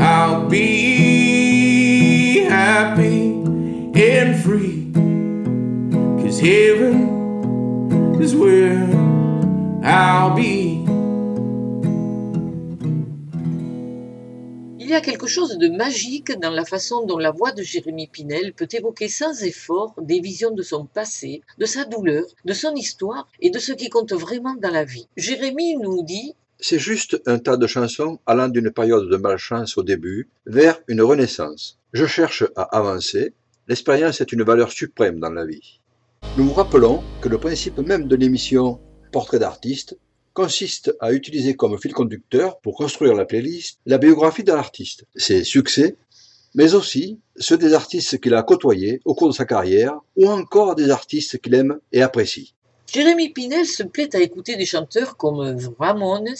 I'll 0.00 0.46
be 0.48 2.44
happy 2.44 3.42
and 3.96 4.40
free. 4.40 4.92
Cause 6.22 6.38
heaven 6.38 8.20
is 8.22 8.36
where 8.36 8.86
I'll 9.82 10.32
be. 10.32 10.84
Il 14.78 14.88
y 14.88 14.94
a 14.94 15.00
quelque 15.00 15.26
chose 15.26 15.58
de 15.58 15.68
magique 15.68 16.38
dans 16.38 16.50
la 16.50 16.64
façon 16.64 17.04
dont 17.04 17.18
la 17.18 17.32
voix 17.32 17.50
de 17.50 17.64
Jérémy 17.64 18.06
Pinel 18.06 18.52
peut 18.52 18.68
évoquer 18.70 19.08
sans 19.08 19.42
effort 19.42 19.96
des 20.00 20.20
visions 20.20 20.52
de 20.52 20.62
son 20.62 20.86
passé, 20.86 21.42
de 21.58 21.64
sa 21.64 21.84
douleur, 21.84 22.22
de 22.44 22.52
son 22.52 22.76
histoire 22.76 23.26
et 23.40 23.50
de 23.50 23.58
ce 23.58 23.72
qui 23.72 23.88
compte 23.88 24.12
vraiment 24.12 24.54
dans 24.54 24.70
la 24.70 24.84
vie. 24.84 25.08
Jérémy 25.16 25.76
nous 25.78 26.04
dit 26.04 26.36
C'est 26.64 26.78
juste 26.78 27.20
un 27.26 27.40
tas 27.40 27.56
de 27.56 27.66
chansons 27.66 28.20
allant 28.24 28.46
d'une 28.46 28.70
période 28.70 29.10
de 29.10 29.16
malchance 29.16 29.76
au 29.78 29.82
début 29.82 30.28
vers 30.46 30.80
une 30.86 31.02
renaissance. 31.02 31.80
Je 31.92 32.06
cherche 32.06 32.44
à 32.54 32.62
avancer. 32.62 33.34
L'expérience 33.66 34.20
est 34.20 34.30
une 34.30 34.44
valeur 34.44 34.70
suprême 34.70 35.18
dans 35.18 35.32
la 35.32 35.44
vie. 35.44 35.80
Nous 36.38 36.44
vous 36.44 36.52
rappelons 36.52 37.02
que 37.20 37.28
le 37.28 37.38
principe 37.38 37.78
même 37.78 38.06
de 38.06 38.14
l'émission 38.14 38.78
Portrait 39.10 39.40
d'artiste 39.40 39.98
consiste 40.34 40.94
à 41.00 41.12
utiliser 41.12 41.56
comme 41.56 41.76
fil 41.80 41.92
conducteur 41.92 42.60
pour 42.60 42.76
construire 42.76 43.14
la 43.14 43.24
playlist 43.24 43.80
la 43.84 43.98
biographie 43.98 44.44
de 44.44 44.52
l'artiste, 44.52 45.04
ses 45.16 45.42
succès, 45.42 45.96
mais 46.54 46.74
aussi 46.74 47.18
ceux 47.38 47.58
des 47.58 47.74
artistes 47.74 48.20
qu'il 48.20 48.34
a 48.34 48.42
côtoyés 48.44 49.00
au 49.04 49.16
cours 49.16 49.28
de 49.30 49.34
sa 49.34 49.46
carrière 49.46 49.98
ou 50.14 50.30
encore 50.30 50.76
des 50.76 50.90
artistes 50.90 51.38
qu'il 51.38 51.54
aime 51.54 51.80
et 51.90 52.02
apprécie. 52.02 52.54
Jérémy 52.92 53.30
Pinel 53.30 53.64
se 53.64 53.82
plaît 53.82 54.14
à 54.14 54.20
écouter 54.20 54.56
des 54.56 54.66
chanteurs 54.66 55.16
comme 55.16 55.56
Ramones, 55.78 56.36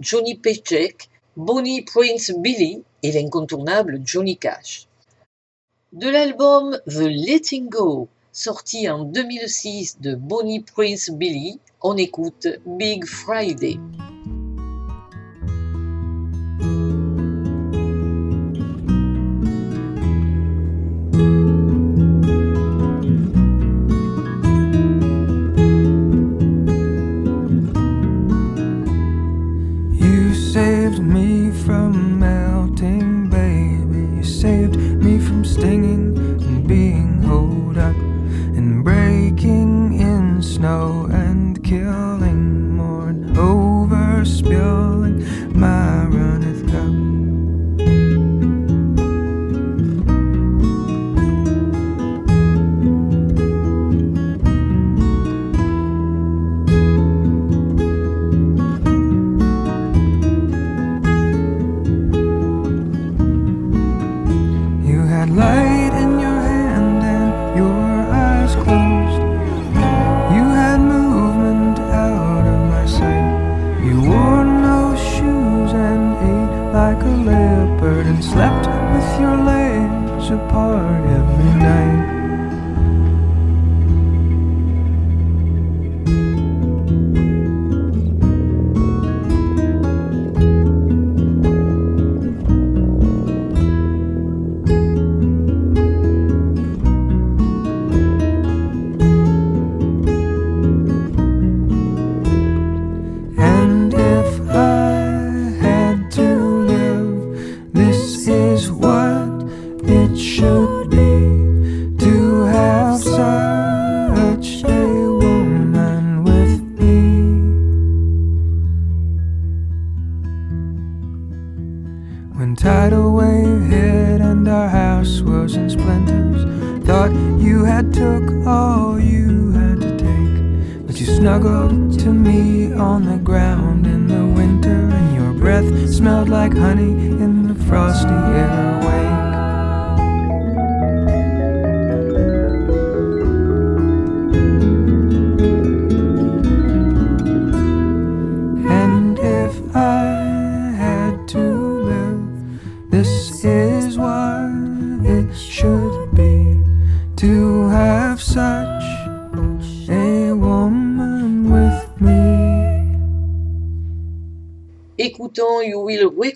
Johnny 0.00 0.34
Paycheck, 0.34 1.08
Bonnie 1.34 1.80
Prince 1.80 2.30
Billy 2.36 2.82
et 3.02 3.10
l'incontournable 3.10 4.02
Johnny 4.04 4.36
Cash. 4.36 4.86
De 5.94 6.10
l'album 6.10 6.78
The 6.86 7.08
Letting 7.08 7.70
Go, 7.70 8.08
sorti 8.32 8.86
en 8.90 9.04
2006 9.04 10.02
de 10.02 10.14
Bonnie 10.14 10.60
Prince 10.60 11.08
Billy, 11.08 11.58
on 11.80 11.96
écoute 11.96 12.48
Big 12.66 13.06
Friday. 13.06 13.78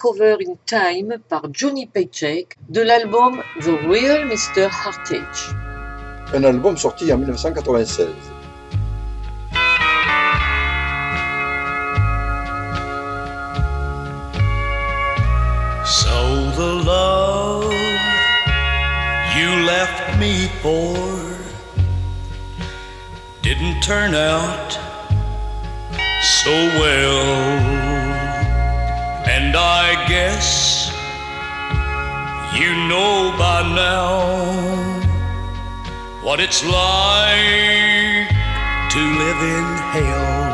Recover 0.08 0.40
in 0.40 0.56
Time 0.64 1.18
par 1.28 1.42
Johnny 1.52 1.86
Paycheck 1.86 2.56
de 2.68 2.80
l'album 2.80 3.42
The 3.60 3.76
Real 3.86 4.24
Mr. 4.26 4.70
Heartache. 4.70 5.54
Un 6.32 6.44
album 6.44 6.76
sorti 6.76 7.12
en 7.12 7.18
1996. 7.18 8.08
So 15.84 16.50
the 16.56 16.82
love 16.86 17.72
you 19.36 19.66
left 19.66 20.18
me 20.18 20.48
for 20.62 20.96
didn't 23.42 23.82
turn 23.82 24.14
out 24.14 24.72
so 26.22 26.50
well. 26.80 28.17
And 29.40 29.54
I 29.54 29.94
guess 30.08 30.90
you 32.58 32.74
know 32.88 33.32
by 33.38 33.62
now 33.72 34.98
what 36.26 36.40
it's 36.40 36.64
like 36.64 38.28
to 38.94 39.00
live 39.22 39.40
in 39.56 39.66
hell. 39.94 40.47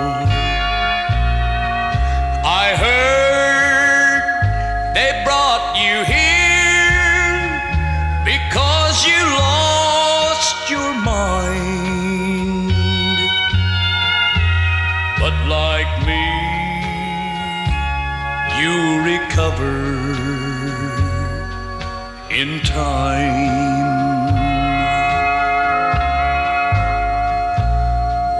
Time. 22.75 24.35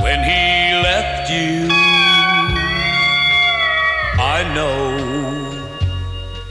When 0.03 0.19
he 0.31 0.75
left 0.89 1.31
you, 1.31 1.69
I 4.37 4.39
know 4.57 4.81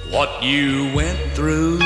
what 0.09 0.41
you 0.41 0.93
went 0.95 1.19
through. 1.35 1.79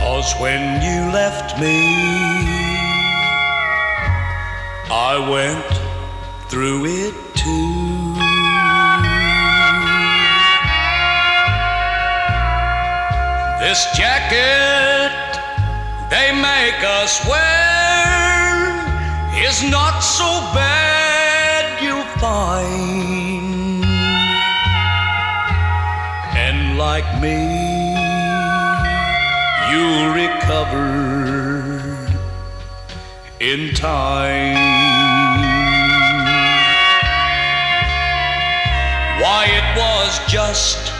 Cause 0.00 0.32
when 0.40 0.62
you 0.86 1.12
left 1.12 1.60
me, 1.60 1.80
I 4.90 5.14
went 5.30 5.70
through 6.48 6.86
it 6.86 7.23
This 13.74 13.86
jacket 13.96 15.10
they 16.08 16.30
make 16.30 16.80
us 16.84 17.26
wear 17.26 18.70
is 19.44 19.68
not 19.68 19.98
so 19.98 20.30
bad, 20.54 21.82
you'll 21.82 22.04
find. 22.22 23.84
And 26.38 26.78
like 26.78 27.20
me, 27.20 27.40
you'll 29.72 30.14
recover 30.22 30.86
in 33.40 33.74
time. 33.74 34.54
Why, 39.20 39.46
it 39.50 39.76
was 39.76 40.20
just 40.28 40.94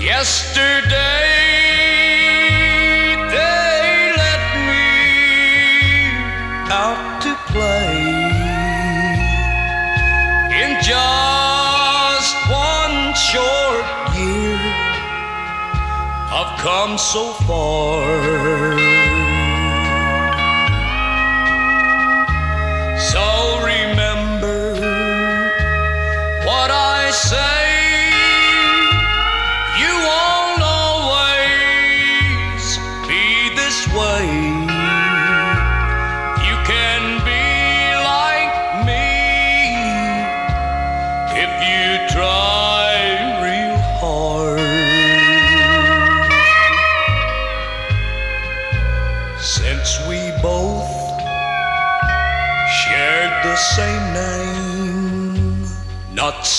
yesterday 0.00 0.88
they 3.28 4.12
let 4.16 4.42
me 4.68 4.88
out 6.72 7.20
to 7.20 7.34
play 7.52 8.00
in 10.62 10.80
just 10.82 12.34
one 12.48 13.14
short 13.14 13.84
year. 14.16 14.58
I've 16.32 16.58
come 16.58 16.96
so 16.96 17.32
far. 17.44 18.89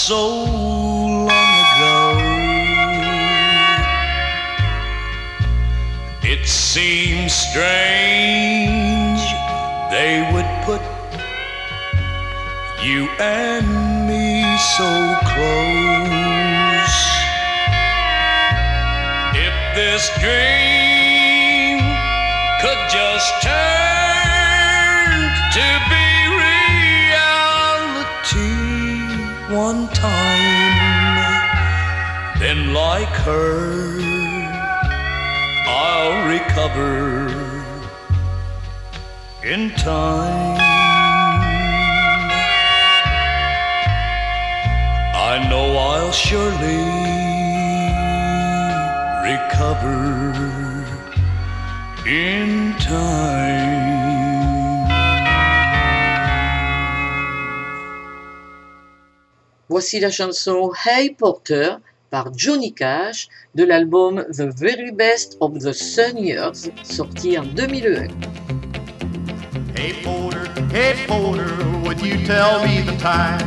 So 0.02 0.41
her, 33.22 34.00
I'll 35.68 36.28
recover 36.28 37.28
in 39.44 39.70
time. 39.72 40.58
I 45.32 45.48
know 45.50 45.78
I'll 45.78 46.12
surely 46.12 46.82
recover 49.30 50.34
in 52.08 52.74
time. 52.80 54.02
Voici 59.70 60.00
la 60.00 60.10
chanson 60.10 60.72
Hey 60.84 61.16
Porter 61.18 61.82
par 62.12 62.32
Johnny 62.36 62.72
Cash 62.74 63.30
de 63.56 63.66
l'album 63.66 64.24
The 64.30 64.52
Very 64.52 64.92
Best 64.92 65.38
of 65.40 65.60
the 65.60 65.74
Sun 65.74 66.18
Years 66.18 66.70
sorti 66.84 67.38
en 67.38 67.56
2001. 67.56 68.12
Hey 69.76 69.94
Porter, 70.04 70.46
hey 70.72 70.94
Porter, 71.08 71.56
would 71.86 72.02
you 72.02 72.18
tell 72.26 72.64
me 72.66 72.82
the 72.82 72.98
time? 72.98 73.40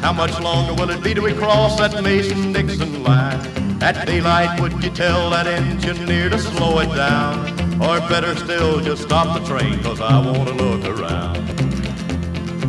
How 0.00 0.12
much 0.12 0.38
longer 0.40 0.74
will 0.74 0.90
it 0.90 1.02
be 1.02 1.12
till 1.12 1.24
we 1.24 1.34
cross 1.34 1.76
that 1.78 2.02
Mason-Dixon 2.02 3.02
line? 3.02 3.40
At 3.82 4.06
daylight, 4.06 4.60
would 4.60 4.82
you 4.82 4.90
tell 4.90 5.30
that 5.30 5.46
engineer 5.46 6.30
to 6.30 6.38
slow 6.38 6.78
it 6.78 6.94
down? 6.94 7.50
Or 7.82 7.98
better 8.08 8.34
still, 8.36 8.80
just 8.80 9.02
stop 9.02 9.38
the 9.38 9.44
train, 9.44 9.82
cause 9.82 10.00
I 10.00 10.20
wanna 10.24 10.52
look 10.52 10.84
around. 10.84 11.36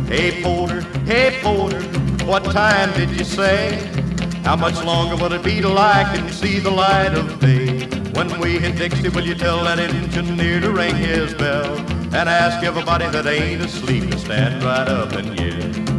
Hey 0.08 0.42
Porter, 0.42 0.80
hey 1.06 1.38
Porter, 1.40 1.82
what 2.26 2.44
time 2.44 2.92
did 2.94 3.10
you 3.10 3.24
say? 3.24 3.99
How 4.44 4.56
much 4.56 4.82
longer 4.84 5.16
will 5.16 5.32
it 5.32 5.42
be 5.42 5.60
till 5.60 5.78
I 5.78 6.04
can 6.14 6.28
see 6.30 6.58
the 6.58 6.70
light 6.70 7.14
of 7.14 7.38
day? 7.40 7.86
When 8.12 8.40
we 8.40 8.58
hit 8.58 8.76
Dixie, 8.76 9.08
will 9.08 9.24
you 9.24 9.34
tell 9.34 9.62
that 9.64 9.78
engineer 9.78 10.60
to 10.60 10.70
ring 10.70 10.96
his 10.96 11.34
bell? 11.34 11.78
And 12.12 12.28
ask 12.28 12.64
everybody 12.64 13.06
that 13.08 13.26
ain't 13.26 13.62
asleep 13.62 14.10
to 14.10 14.18
stand 14.18 14.62
right 14.64 14.88
up 14.88 15.12
and 15.12 15.38
yell. 15.38 15.89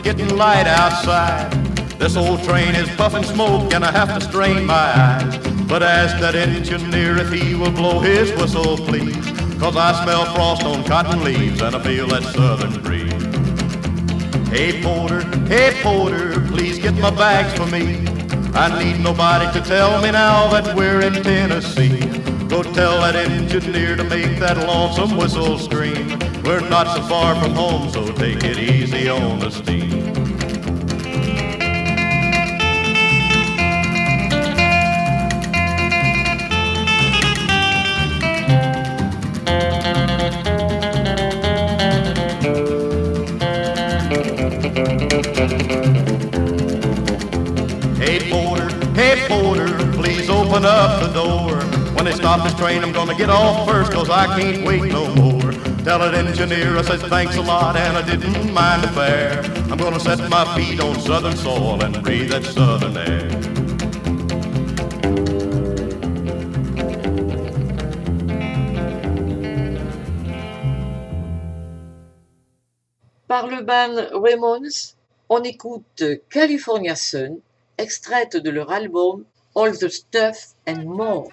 It's 0.00 0.18
getting 0.18 0.36
light 0.36 0.66
outside. 0.66 1.50
This 1.98 2.16
old 2.16 2.42
train 2.42 2.74
is 2.74 2.88
puffing 2.96 3.24
smoke 3.24 3.72
and 3.74 3.84
I 3.84 3.92
have 3.92 4.18
to 4.18 4.24
strain 4.24 4.64
my 4.64 4.74
eyes. 4.74 5.36
But 5.68 5.82
ask 5.82 6.18
that 6.20 6.34
engineer 6.34 7.18
if 7.18 7.30
he 7.30 7.54
will 7.54 7.70
blow 7.70 8.00
his 8.00 8.30
whistle, 8.32 8.76
please. 8.76 9.14
Cause 9.58 9.76
I 9.76 10.02
smell 10.02 10.24
frost 10.34 10.64
on 10.64 10.84
cotton 10.84 11.22
leaves 11.22 11.60
and 11.60 11.76
I 11.76 11.82
feel 11.82 12.06
that 12.08 12.22
southern 12.22 12.82
breeze. 12.82 13.12
Hey 14.48 14.82
porter, 14.82 15.22
hey 15.46 15.78
porter, 15.82 16.40
please 16.48 16.78
get 16.78 16.94
my 16.94 17.10
bags 17.10 17.52
for 17.58 17.66
me. 17.66 18.06
I 18.54 18.82
need 18.82 19.00
nobody 19.00 19.52
to 19.58 19.64
tell 19.66 20.00
me 20.02 20.10
now 20.10 20.50
that 20.50 20.74
we're 20.74 21.02
in 21.02 21.22
Tennessee. 21.22 22.00
Go 22.48 22.62
tell 22.62 23.00
that 23.02 23.16
engineer 23.16 23.96
to 23.96 24.04
make 24.04 24.38
that 24.38 24.56
lonesome 24.56 25.16
whistle 25.16 25.58
scream. 25.58 26.18
We're 26.50 26.68
not 26.68 26.96
so 26.96 27.02
far 27.02 27.40
from 27.40 27.52
home, 27.52 27.90
so 27.90 28.10
take 28.10 28.42
it 28.42 28.58
easy 28.58 29.08
on 29.08 29.38
the 29.38 29.50
steam. 29.50 29.88
Hey 47.94 48.28
porter, 48.28 48.68
hey 48.94 49.24
porter, 49.28 49.92
please 49.92 50.28
open 50.28 50.64
up 50.64 51.00
the 51.00 51.12
door. 51.12 51.60
When 51.94 52.06
they 52.06 52.12
stop 52.12 52.42
this 52.42 52.54
train, 52.54 52.82
I'm 52.82 52.90
gonna 52.90 53.14
get 53.14 53.30
off 53.30 53.68
first, 53.68 53.92
cause 53.92 54.10
I 54.10 54.26
can't 54.36 54.66
wait 54.66 54.90
no 54.90 55.14
more. 55.14 55.69
Tell 55.82 55.98
that 55.98 56.12
engineer 56.12 56.76
I 56.76 56.82
said 56.82 57.00
thanks 57.08 57.36
a 57.36 57.40
lot 57.40 57.74
and 57.74 57.96
I 57.96 58.02
didn't 58.02 58.52
mind 58.52 58.84
the 58.84 58.88
fare. 58.88 59.40
I'm 59.70 59.78
gonna 59.78 59.98
set 59.98 60.18
my 60.28 60.44
feet 60.54 60.78
on 60.78 61.00
southern 61.00 61.34
soil 61.36 61.82
and 61.82 62.02
breathe 62.02 62.30
that 62.30 62.44
southern 62.44 62.98
air. 62.98 63.28
Par 73.26 73.46
le 73.46 73.62
band 73.62 74.10
Ramones, 74.12 74.96
on 75.30 75.44
écoute 75.44 76.02
California 76.28 76.94
Sun, 76.94 77.40
extraite 77.78 78.36
de 78.36 78.50
leur 78.50 78.70
album 78.70 79.24
All 79.54 79.72
the 79.72 79.88
Stuff 79.88 80.54
and 80.66 80.84
More. 80.84 81.30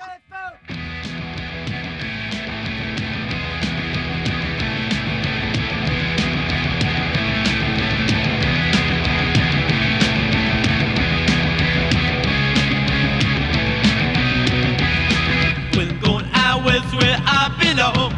West 16.65 16.93
where 16.95 17.19
I 17.25 17.49
belong. 17.59 18.11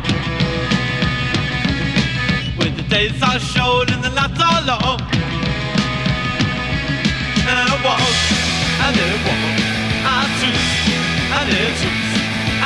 When 2.57 2.75
the 2.75 2.83
days 2.83 3.21
are 3.21 3.39
short 3.39 3.91
and 3.91 4.03
the 4.03 4.09
nights 4.09 4.39
are 4.39 4.61
long. 4.67 5.01
And 7.49 7.57
I 7.57 7.75
walk, 7.81 8.17
and 8.85 8.93
then 8.95 9.15
walk, 9.25 9.57
I 10.05 10.21
twist, 10.37 10.69
and 11.37 11.47
then 11.49 11.69
twist, 11.79 12.13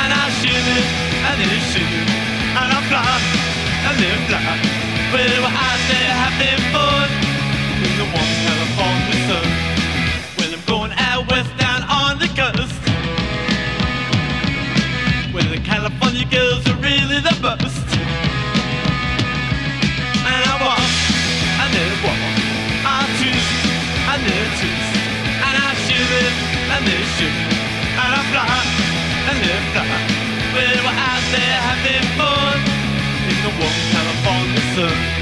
and 0.00 0.10
I 0.12 0.24
shimmy, 0.38 0.80
and 1.28 1.36
then 1.40 1.60
shimmy, 1.72 2.02
and 2.58 2.68
I 2.68 2.80
fly, 2.90 3.16
and 3.88 3.96
then 4.02 4.18
fly. 4.28 4.84
We're 5.12 5.46
out 5.46 5.80
there 5.88 6.12
having 6.20 6.60
fun 6.72 7.23
The 34.74 35.14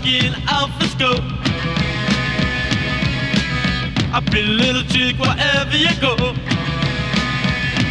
skin 0.00 0.34
off 0.48 0.70
the 0.78 0.86
scope. 0.86 1.24
A 4.14 4.36
little 4.36 4.82
chick 4.84 5.16
wherever 5.18 5.76
you 5.76 5.88
go. 6.00 6.43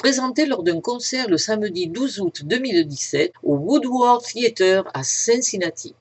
présenté 0.00 0.46
lors 0.46 0.62
d'un 0.62 0.80
concert 0.80 1.28
le 1.28 1.36
samedi 1.36 1.86
12 1.86 2.20
août 2.20 2.40
2017 2.44 3.34
au 3.42 3.56
Woodward 3.56 4.22
Theatre 4.22 4.88
à 4.94 5.02
Cincinnati. 5.04 5.94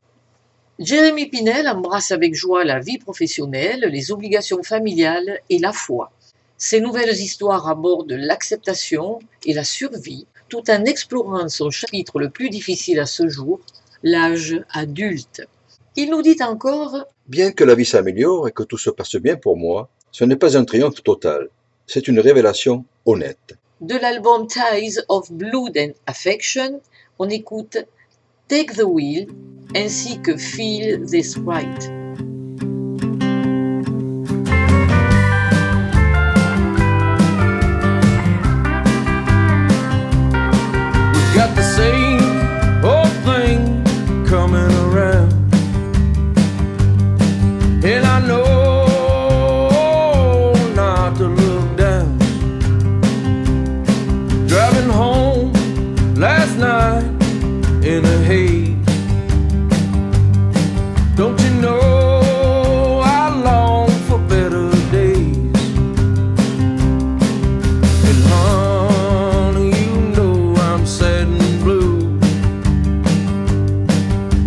Jérémy 0.80 1.28
Pinel 1.28 1.68
embrasse 1.68 2.12
avec 2.12 2.34
joie 2.34 2.64
la 2.64 2.80
vie 2.80 2.98
professionnelle, 2.98 3.82
les 3.92 4.14
obligations 4.14 4.64
familiales 4.64 5.42
et 5.50 5.60
la 5.60 5.74
foi. 5.74 6.14
Ses 6.58 6.80
nouvelles 6.80 7.12
histoires 7.12 7.68
abordent 7.68 8.14
l'acceptation 8.14 9.20
et 9.46 9.54
la 9.54 9.66
survie, 9.66 10.28
tout 10.48 10.72
en 10.72 10.86
explorant 10.86 11.50
son 11.50 11.70
chapitre 11.70 12.22
le 12.22 12.30
plus 12.30 12.50
difficile 12.50 13.02
à 13.02 13.06
ce 13.06 13.28
jour, 13.28 13.60
l'âge 14.02 14.64
adulte. 14.72 15.46
Il 15.98 16.10
nous 16.10 16.22
dit 16.22 16.42
encore 16.42 17.06
Bien 17.28 17.52
que 17.52 17.66
la 17.66 17.76
vie 17.76 17.84
s'améliore 17.84 18.48
et 18.48 18.54
que 18.54 18.64
tout 18.64 18.78
se 18.78 18.92
passe 18.92 19.18
bien 19.18 19.36
pour 19.36 19.58
moi, 19.58 19.90
ce 20.14 20.24
n'est 20.24 20.38
pas 20.38 20.58
un 20.58 20.64
triomphe 20.64 21.04
total. 21.04 21.50
C'est 21.86 22.08
une 22.08 22.22
révélation 22.22 22.86
honnête. 23.06 23.59
De 23.82 23.96
l'album 23.96 24.48
Ties 24.48 25.00
of 25.10 25.32
Blood 25.32 25.78
and 25.78 25.94
Affection, 26.08 26.82
on 27.18 27.30
écoute 27.30 27.78
Take 28.48 28.74
the 28.74 28.86
Wheel 28.86 29.28
ainsi 29.76 30.20
que 30.22 30.38
Feel 30.38 31.06
This 31.06 31.38
Right. 31.38 31.99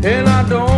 and 0.04 0.28
I 0.28 0.48
don't 0.48 0.71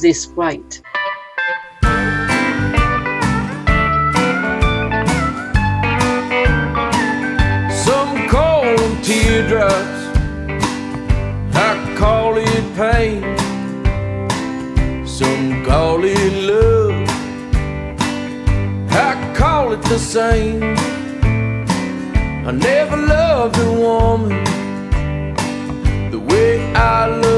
this 0.00 0.28
right. 0.28 0.80
Some 7.84 8.28
call 8.28 8.64
them 8.64 9.02
teardrops. 9.02 10.00
I 11.54 11.94
call 11.98 12.38
it 12.38 12.64
pain. 12.76 13.22
Some 15.06 15.64
call 15.64 16.02
it 16.04 16.32
love. 16.50 17.08
I 18.90 19.34
call 19.36 19.72
it 19.72 19.82
the 19.82 19.98
same. 19.98 20.62
I 22.46 22.52
never 22.52 22.96
loved 22.96 23.58
a 23.58 23.72
woman 23.72 24.44
the 26.10 26.18
way 26.18 26.72
I 26.74 27.06
love 27.06 27.29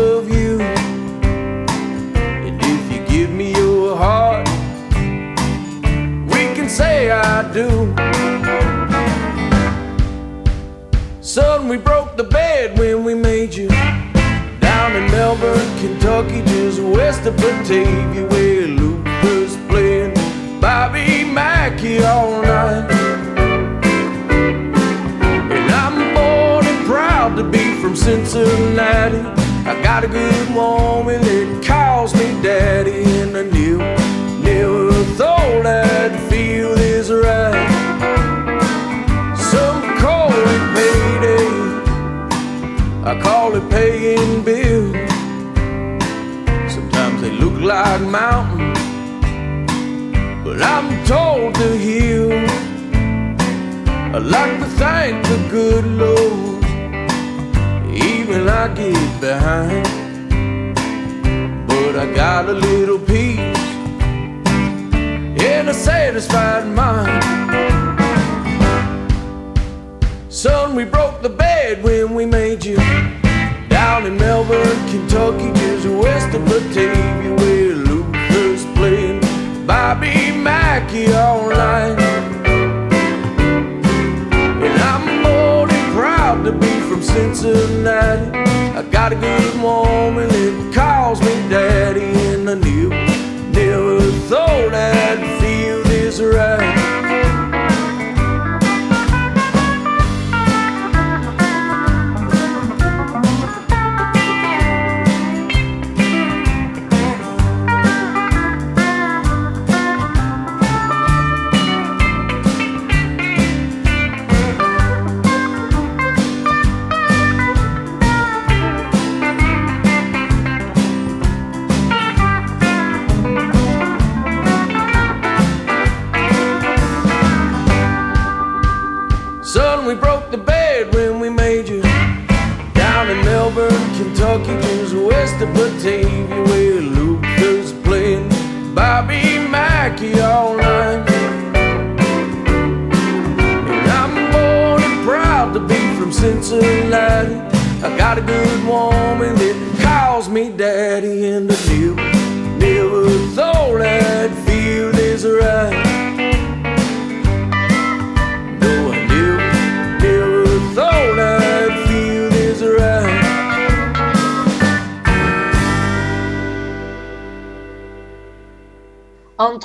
Son, 11.62 11.68
we 11.68 11.76
broke 11.76 12.16
the 12.16 12.24
bed 12.24 12.76
when 12.78 13.04
we 13.04 13.14
made 13.14 13.54
you. 13.54 13.68
Down 13.68 14.96
in 14.96 15.10
Melbourne, 15.10 15.78
Kentucky, 15.78 16.42
just 16.42 16.80
west 16.80 17.26
of 17.26 17.36
Batavia, 17.36 18.26
where 18.28 18.66
Luther's 18.66 19.56
playing 19.68 20.14
Bobby 20.60 21.24
Mackey 21.24 22.02
all 22.02 22.42
night. 22.42 22.90
And 25.54 25.70
I'm 25.82 26.14
born 26.14 26.66
and 26.66 26.86
proud 26.86 27.36
to 27.36 27.44
be 27.44 27.80
from 27.80 27.94
Cincinnati. 27.94 29.22
I 29.68 29.80
got 29.82 30.04
a 30.04 30.08
good 30.08 30.54
woman 30.54 31.20
that 31.20 31.64
calls 31.64 32.12
me 32.14 32.42
daddy, 32.42 33.04
and 33.20 33.36
I 33.36 33.42
knew, 33.44 33.78
never 34.42 34.92
thought 35.14 35.66
I'd 35.66 36.21
paying 43.82 44.44
bills. 44.44 44.94
Sometimes 46.76 47.20
they 47.20 47.32
look 47.42 47.56
like 47.60 48.00
mountains, 48.02 48.78
but 50.44 50.58
I'm 50.74 50.88
told 51.04 51.56
to 51.56 51.68
heal. 51.86 52.30
I 54.16 54.18
like 54.36 54.54
to 54.62 54.68
thank 54.82 55.14
the 55.32 55.38
good 55.56 55.84
Lord, 56.02 56.64
even 58.10 58.40
I 58.62 58.64
get 58.80 59.12
behind. 59.20 59.86
But 61.70 61.92
I 62.04 62.06
got 62.22 62.42
a 62.54 62.56
little 62.68 63.00
peace 63.12 63.62
and 65.50 65.64
a 65.74 65.74
satisfied 65.74 66.66
mind. 66.82 67.22
Son, 70.28 70.76
we 70.76 70.84
broke 70.84 71.20
the 71.20 71.34
Kentucky, 75.38 75.52
just 75.58 75.86
west 75.86 76.34
of 76.34 76.44
Batavia, 76.44 77.34
where 77.36 77.74
Luther's 77.74 78.64
playing 78.76 79.20
Bobby 79.66 80.32
Mackey 80.32 81.12
all 81.12 81.48
night. 81.48 81.98
And 84.64 84.82
I'm 84.82 85.22
more 85.22 85.66
than 85.66 85.92
proud 85.92 86.44
to 86.44 86.52
be 86.52 86.80
from 86.80 87.02
Cincinnati. 87.02 88.38
I 88.76 88.82
got 88.90 89.12
a 89.12 89.16
good 89.16 89.54
woman 89.60 90.28
that 90.28 90.72
calls 90.74 91.20
me 91.20 91.34
daddy, 91.48 92.12
and 92.32 92.48
I 92.48 92.54
knew, 92.54 92.88
never 93.50 94.00
thought 94.28 94.74
I'd 94.74 95.31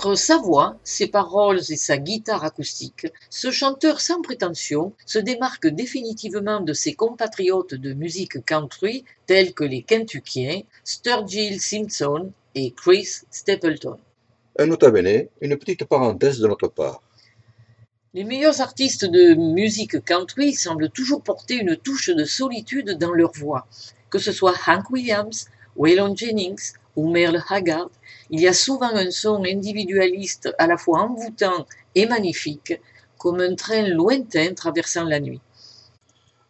Par 0.01 0.15
sa 0.15 0.37
voix, 0.37 0.77
ses 0.83 1.07
paroles 1.07 1.59
et 1.69 1.75
sa 1.75 1.97
guitare 1.97 2.43
acoustique, 2.43 3.07
ce 3.31 3.49
chanteur 3.49 3.99
sans 3.99 4.21
prétention 4.21 4.93
se 5.07 5.17
démarque 5.17 5.67
définitivement 5.67 6.61
de 6.61 6.73
ses 6.73 6.93
compatriotes 6.93 7.73
de 7.73 7.93
musique 7.93 8.45
country 8.45 9.05
tels 9.25 9.53
que 9.53 9.63
les 9.63 9.81
Kentuckiens 9.81 10.61
Sturgill 10.83 11.59
Simpson 11.59 12.31
et 12.53 12.71
Chris 12.71 13.21
Stapleton. 13.31 13.97
Un 14.59 14.67
nota 14.67 14.91
bene, 14.91 15.29
une 15.41 15.57
petite 15.57 15.85
parenthèse 15.85 16.39
de 16.39 16.47
notre 16.47 16.67
part. 16.67 17.01
Les 18.13 18.23
meilleurs 18.23 18.61
artistes 18.61 19.05
de 19.05 19.33
musique 19.33 20.05
country 20.05 20.53
semblent 20.53 20.89
toujours 20.89 21.23
porter 21.23 21.55
une 21.55 21.75
touche 21.75 22.11
de 22.11 22.23
solitude 22.23 22.97
dans 22.99 23.13
leur 23.13 23.31
voix. 23.31 23.67
Que 24.11 24.19
ce 24.19 24.31
soit 24.31 24.55
Hank 24.67 24.91
Williams, 24.91 25.47
Waylon 25.75 26.15
Jennings 26.15 26.73
ou 26.97 27.09
Merle 27.09 27.41
Haggard, 27.47 27.91
il 28.29 28.41
y 28.41 28.47
a 28.47 28.53
souvent 28.53 28.93
un 28.93 29.11
son 29.11 29.45
individualiste 29.45 30.53
à 30.57 30.67
la 30.67 30.77
fois 30.77 31.03
envoûtant 31.03 31.65
et 31.95 32.07
magnifique, 32.07 32.73
comme 33.17 33.39
un 33.39 33.55
train 33.55 33.87
lointain 33.87 34.53
traversant 34.53 35.05
la 35.05 35.19
nuit. 35.19 35.39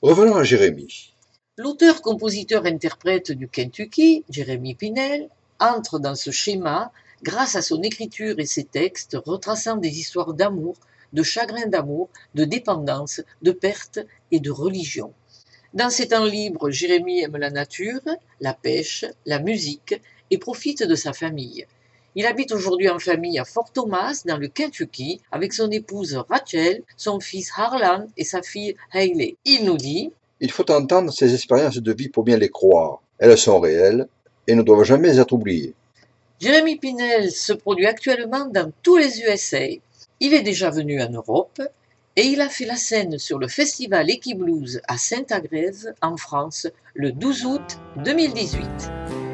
Revenons 0.01 0.37
à 0.37 0.43
Jérémie. 0.43 1.13
L'auteur-compositeur-interprète 1.57 3.31
du 3.31 3.47
Kentucky, 3.47 4.23
Jeremy 4.29 4.73
Pinnell, 4.73 5.29
entre 5.59 5.99
dans 5.99 6.15
ce 6.15 6.31
schéma 6.31 6.91
grâce 7.23 7.55
à 7.55 7.61
son 7.61 7.81
écriture 7.81 8.39
et 8.39 8.45
ses 8.45 8.63
textes 8.63 9.17
retraçant 9.25 9.75
des 9.75 9.99
histoires 9.99 10.33
d'amour, 10.33 10.75
de 11.13 11.23
chagrin 11.23 11.67
d'amour, 11.67 12.09
de 12.35 12.45
dépendance, 12.45 13.21
de 13.41 13.51
perte 13.51 13.99
et 14.31 14.39
de 14.39 14.51
religion. 14.51 15.13
Dans 15.73 15.89
ses 15.89 16.09
temps 16.09 16.25
libres, 16.25 16.69
Jérémie 16.69 17.21
aime 17.21 17.37
la 17.37 17.49
nature, 17.49 18.01
la 18.39 18.53
pêche, 18.53 19.05
la 19.25 19.39
musique 19.39 19.99
et 20.31 20.37
profite 20.37 20.83
de 20.83 20.95
sa 20.95 21.13
famille. 21.13 21.65
Il 22.15 22.25
habite 22.25 22.51
aujourd'hui 22.51 22.89
en 22.89 22.97
famille 22.97 23.37
à 23.37 23.45
Fort 23.45 23.71
Thomas, 23.71 24.23
dans 24.25 24.37
le 24.37 24.47
Kentucky, 24.47 25.21
avec 25.31 25.53
son 25.53 25.69
épouse 25.69 26.15
Rachel, 26.29 26.81
son 26.95 27.19
fils 27.19 27.51
Harlan 27.55 28.07
et 28.17 28.23
sa 28.23 28.41
fille 28.41 28.75
Hayley. 28.91 29.35
Il 29.45 29.65
nous 29.65 29.77
dit 29.77 30.11
Il 30.39 30.51
faut 30.51 30.69
entendre 30.71 31.11
ces 31.11 31.35
expériences 31.35 31.77
de 31.77 31.93
vie 31.93 32.09
pour 32.09 32.23
bien 32.23 32.37
les 32.37 32.49
croire. 32.49 33.01
Elles 33.19 33.37
sont 33.37 33.59
réelles 33.59 34.07
et 34.47 34.55
ne 34.55 34.63
doivent 34.63 34.83
jamais 34.83 35.19
être 35.19 35.33
oubliées. 35.33 35.75
Jérémy 36.39 36.77
Pinel 36.77 37.31
se 37.31 37.53
produit 37.53 37.85
actuellement 37.85 38.45
dans 38.45 38.71
tous 38.81 38.97
les 38.97 39.21
USA. 39.21 39.67
Il 40.19 40.33
est 40.33 40.43
déjà 40.43 40.71
venu 40.71 40.99
en 41.01 41.09
Europe 41.09 41.61
et 42.15 42.25
il 42.25 42.41
a 42.41 42.49
fait 42.49 42.65
la 42.65 42.77
scène 42.77 43.19
sur 43.19 43.37
le 43.37 43.47
festival 43.47 44.09
Equiblues 44.09 44.79
à 44.87 44.97
Saint-Agrève, 44.97 45.93
en 46.01 46.17
France, 46.17 46.67
le 46.95 47.11
12 47.11 47.45
août 47.45 47.79
2018. 48.03 49.26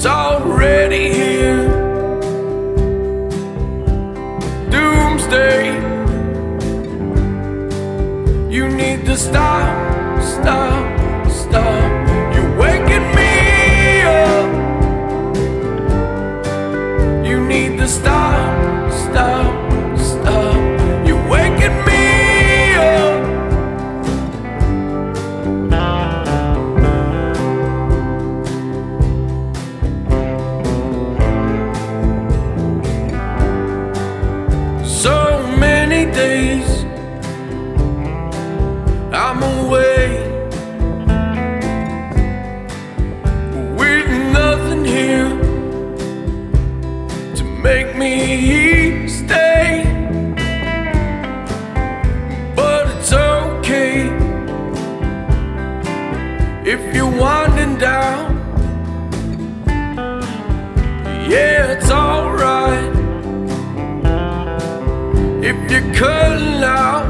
It's 0.00 0.06
already 0.06 1.12
here. 1.12 1.68
doomsday. 4.70 5.76
You 8.48 8.66
need 8.70 9.04
to 9.04 9.14
stop, 9.18 10.22
stop, 10.22 10.79
if 65.72 65.84
you're 65.84 65.94
cutting 65.94 66.64
out, 66.64 67.06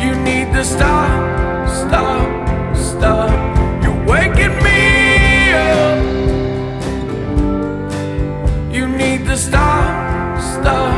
you 0.00 0.14
need 0.22 0.52
to 0.54 0.64
stop, 0.64 1.68
stop, 1.68 2.76
stop. 2.76 3.30
You're 3.82 4.06
waking 4.06 4.56
me 4.62 5.52
up. 5.52 6.02
You 8.72 8.88
need 8.88 9.26
to 9.26 9.36
stop, 9.36 10.40
stop. 10.40 10.91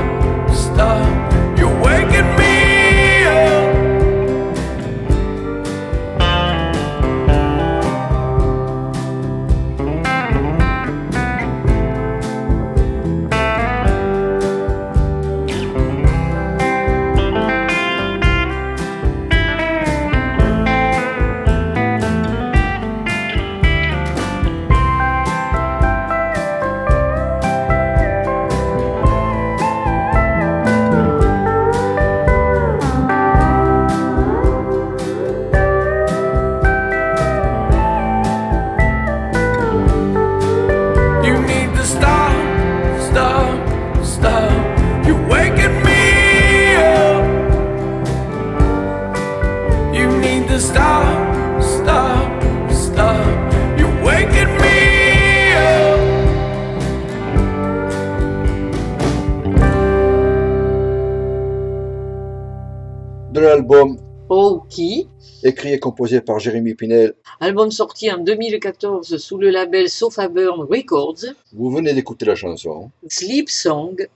Et 65.75 65.81
composé 65.81 66.21
par 66.21 66.39
Jérémy 66.39 66.75
Pinel, 66.75 67.15
album 67.41 67.71
sorti 67.71 68.11
en 68.11 68.19
2014 68.19 69.17
sous 69.17 69.39
le 69.39 69.51
label 69.51 69.89
Sofa 69.89 70.29
Burn 70.29 70.63
Records, 70.63 71.25
vous 71.53 71.71
venez 71.71 71.93
d'écouter 71.93 72.25
la 72.25 72.37
chanson. 72.37 72.91
Sleep 73.09 73.51
Song, 73.51 74.09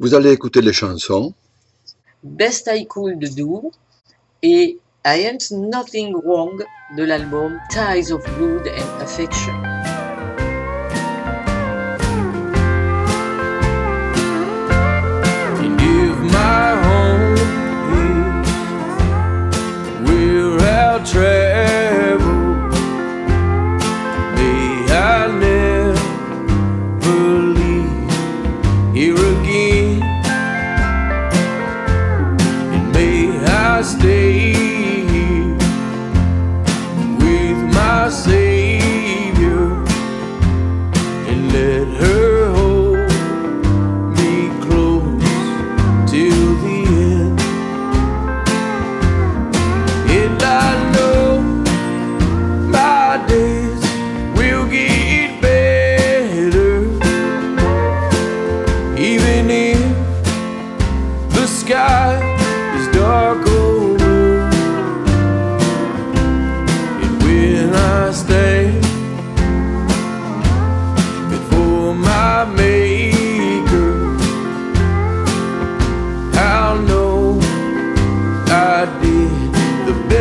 Vous 0.00 0.14
allez 0.14 0.32
écouter 0.32 0.60
les 0.60 0.72
chansons 0.72 1.32
Best 2.22 2.68
I 2.72 2.86
Could 2.86 3.22
Do 3.36 3.70
et 4.42 4.78
I 5.04 5.20
Ain't 5.26 5.52
Nothing 5.52 6.14
Wrong 6.24 6.64
de 6.96 7.04
l'album 7.04 7.58
Ties 7.70 8.12
of 8.12 8.22
Blood 8.36 8.66
and 8.66 9.02
Affection. 9.02 9.65
trail. 21.04 21.45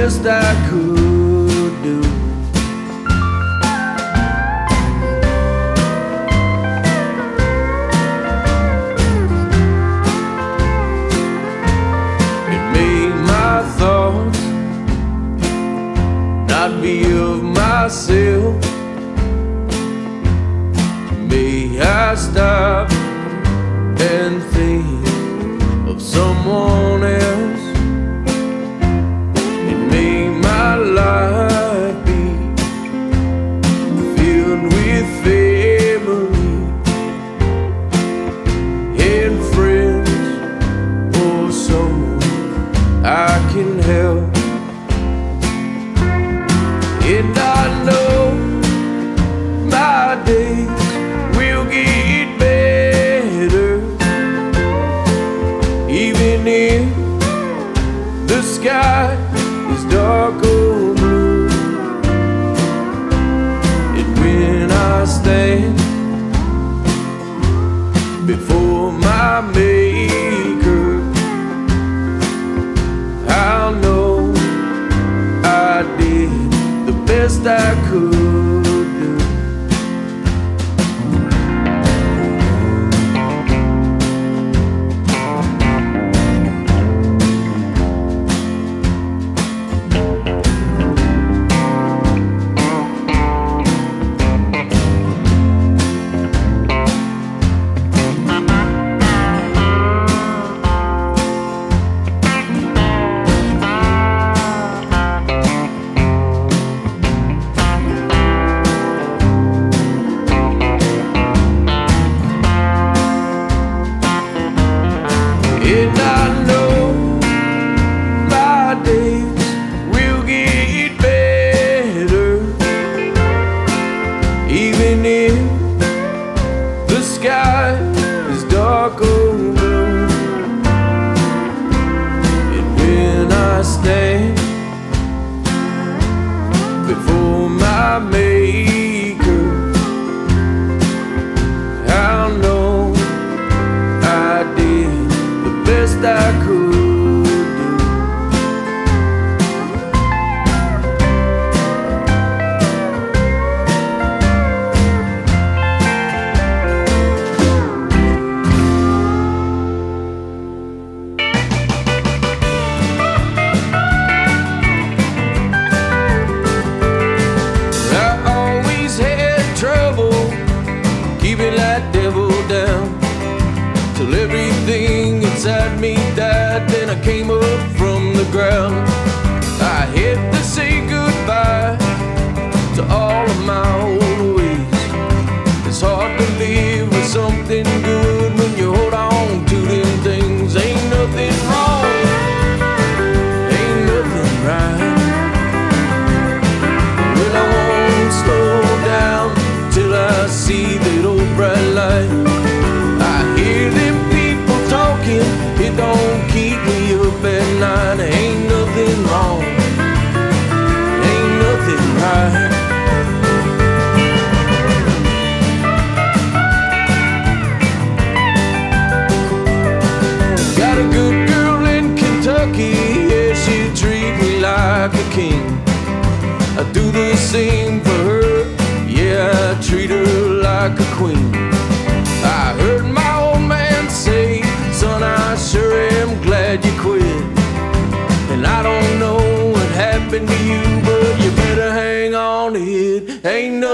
Best 0.06 0.24
I 0.28 0.70
could 0.70 1.05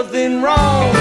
nothing 0.01 0.41
wrong, 0.41 1.00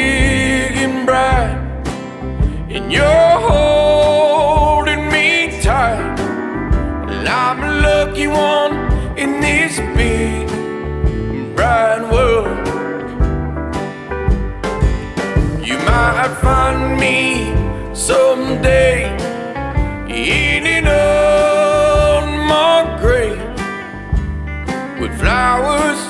flowers 25.41 26.01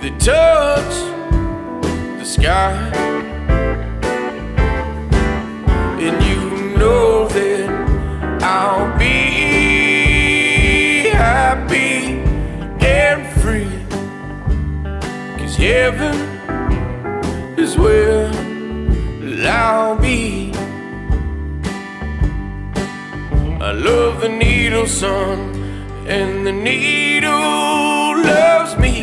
that 0.00 0.14
touch 0.18 0.94
the 2.18 2.24
sky. 2.24 2.74
And 6.04 6.16
you 6.28 6.40
know 6.76 7.28
that 7.28 7.68
I'll 8.42 8.90
be 8.98 9.20
happy 11.10 11.98
and 12.84 13.20
free. 13.40 13.74
Cause 15.38 15.54
heaven 15.54 16.16
is 17.56 17.78
where 17.78 18.26
I'll 19.46 19.96
be. 19.96 20.50
I 23.68 23.70
love 23.70 24.22
the 24.22 24.28
needle, 24.28 24.88
son, 24.88 25.38
and 26.08 26.44
the 26.44 26.52
needle 26.52 27.97
loves 28.28 28.76
me. 28.76 28.94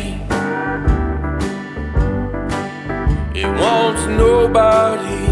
It 3.34 3.50
wants 3.60 4.02
nobody 4.06 5.25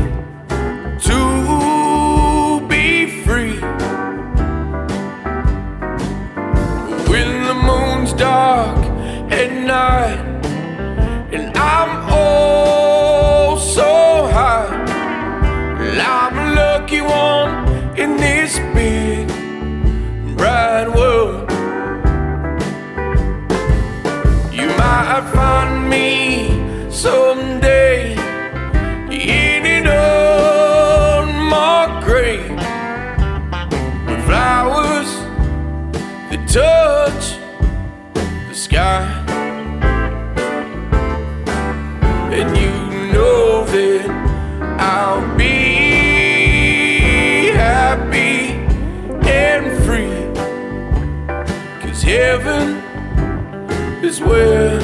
is 54.05 54.21
where. 54.21 54.81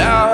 I'll 0.00 0.29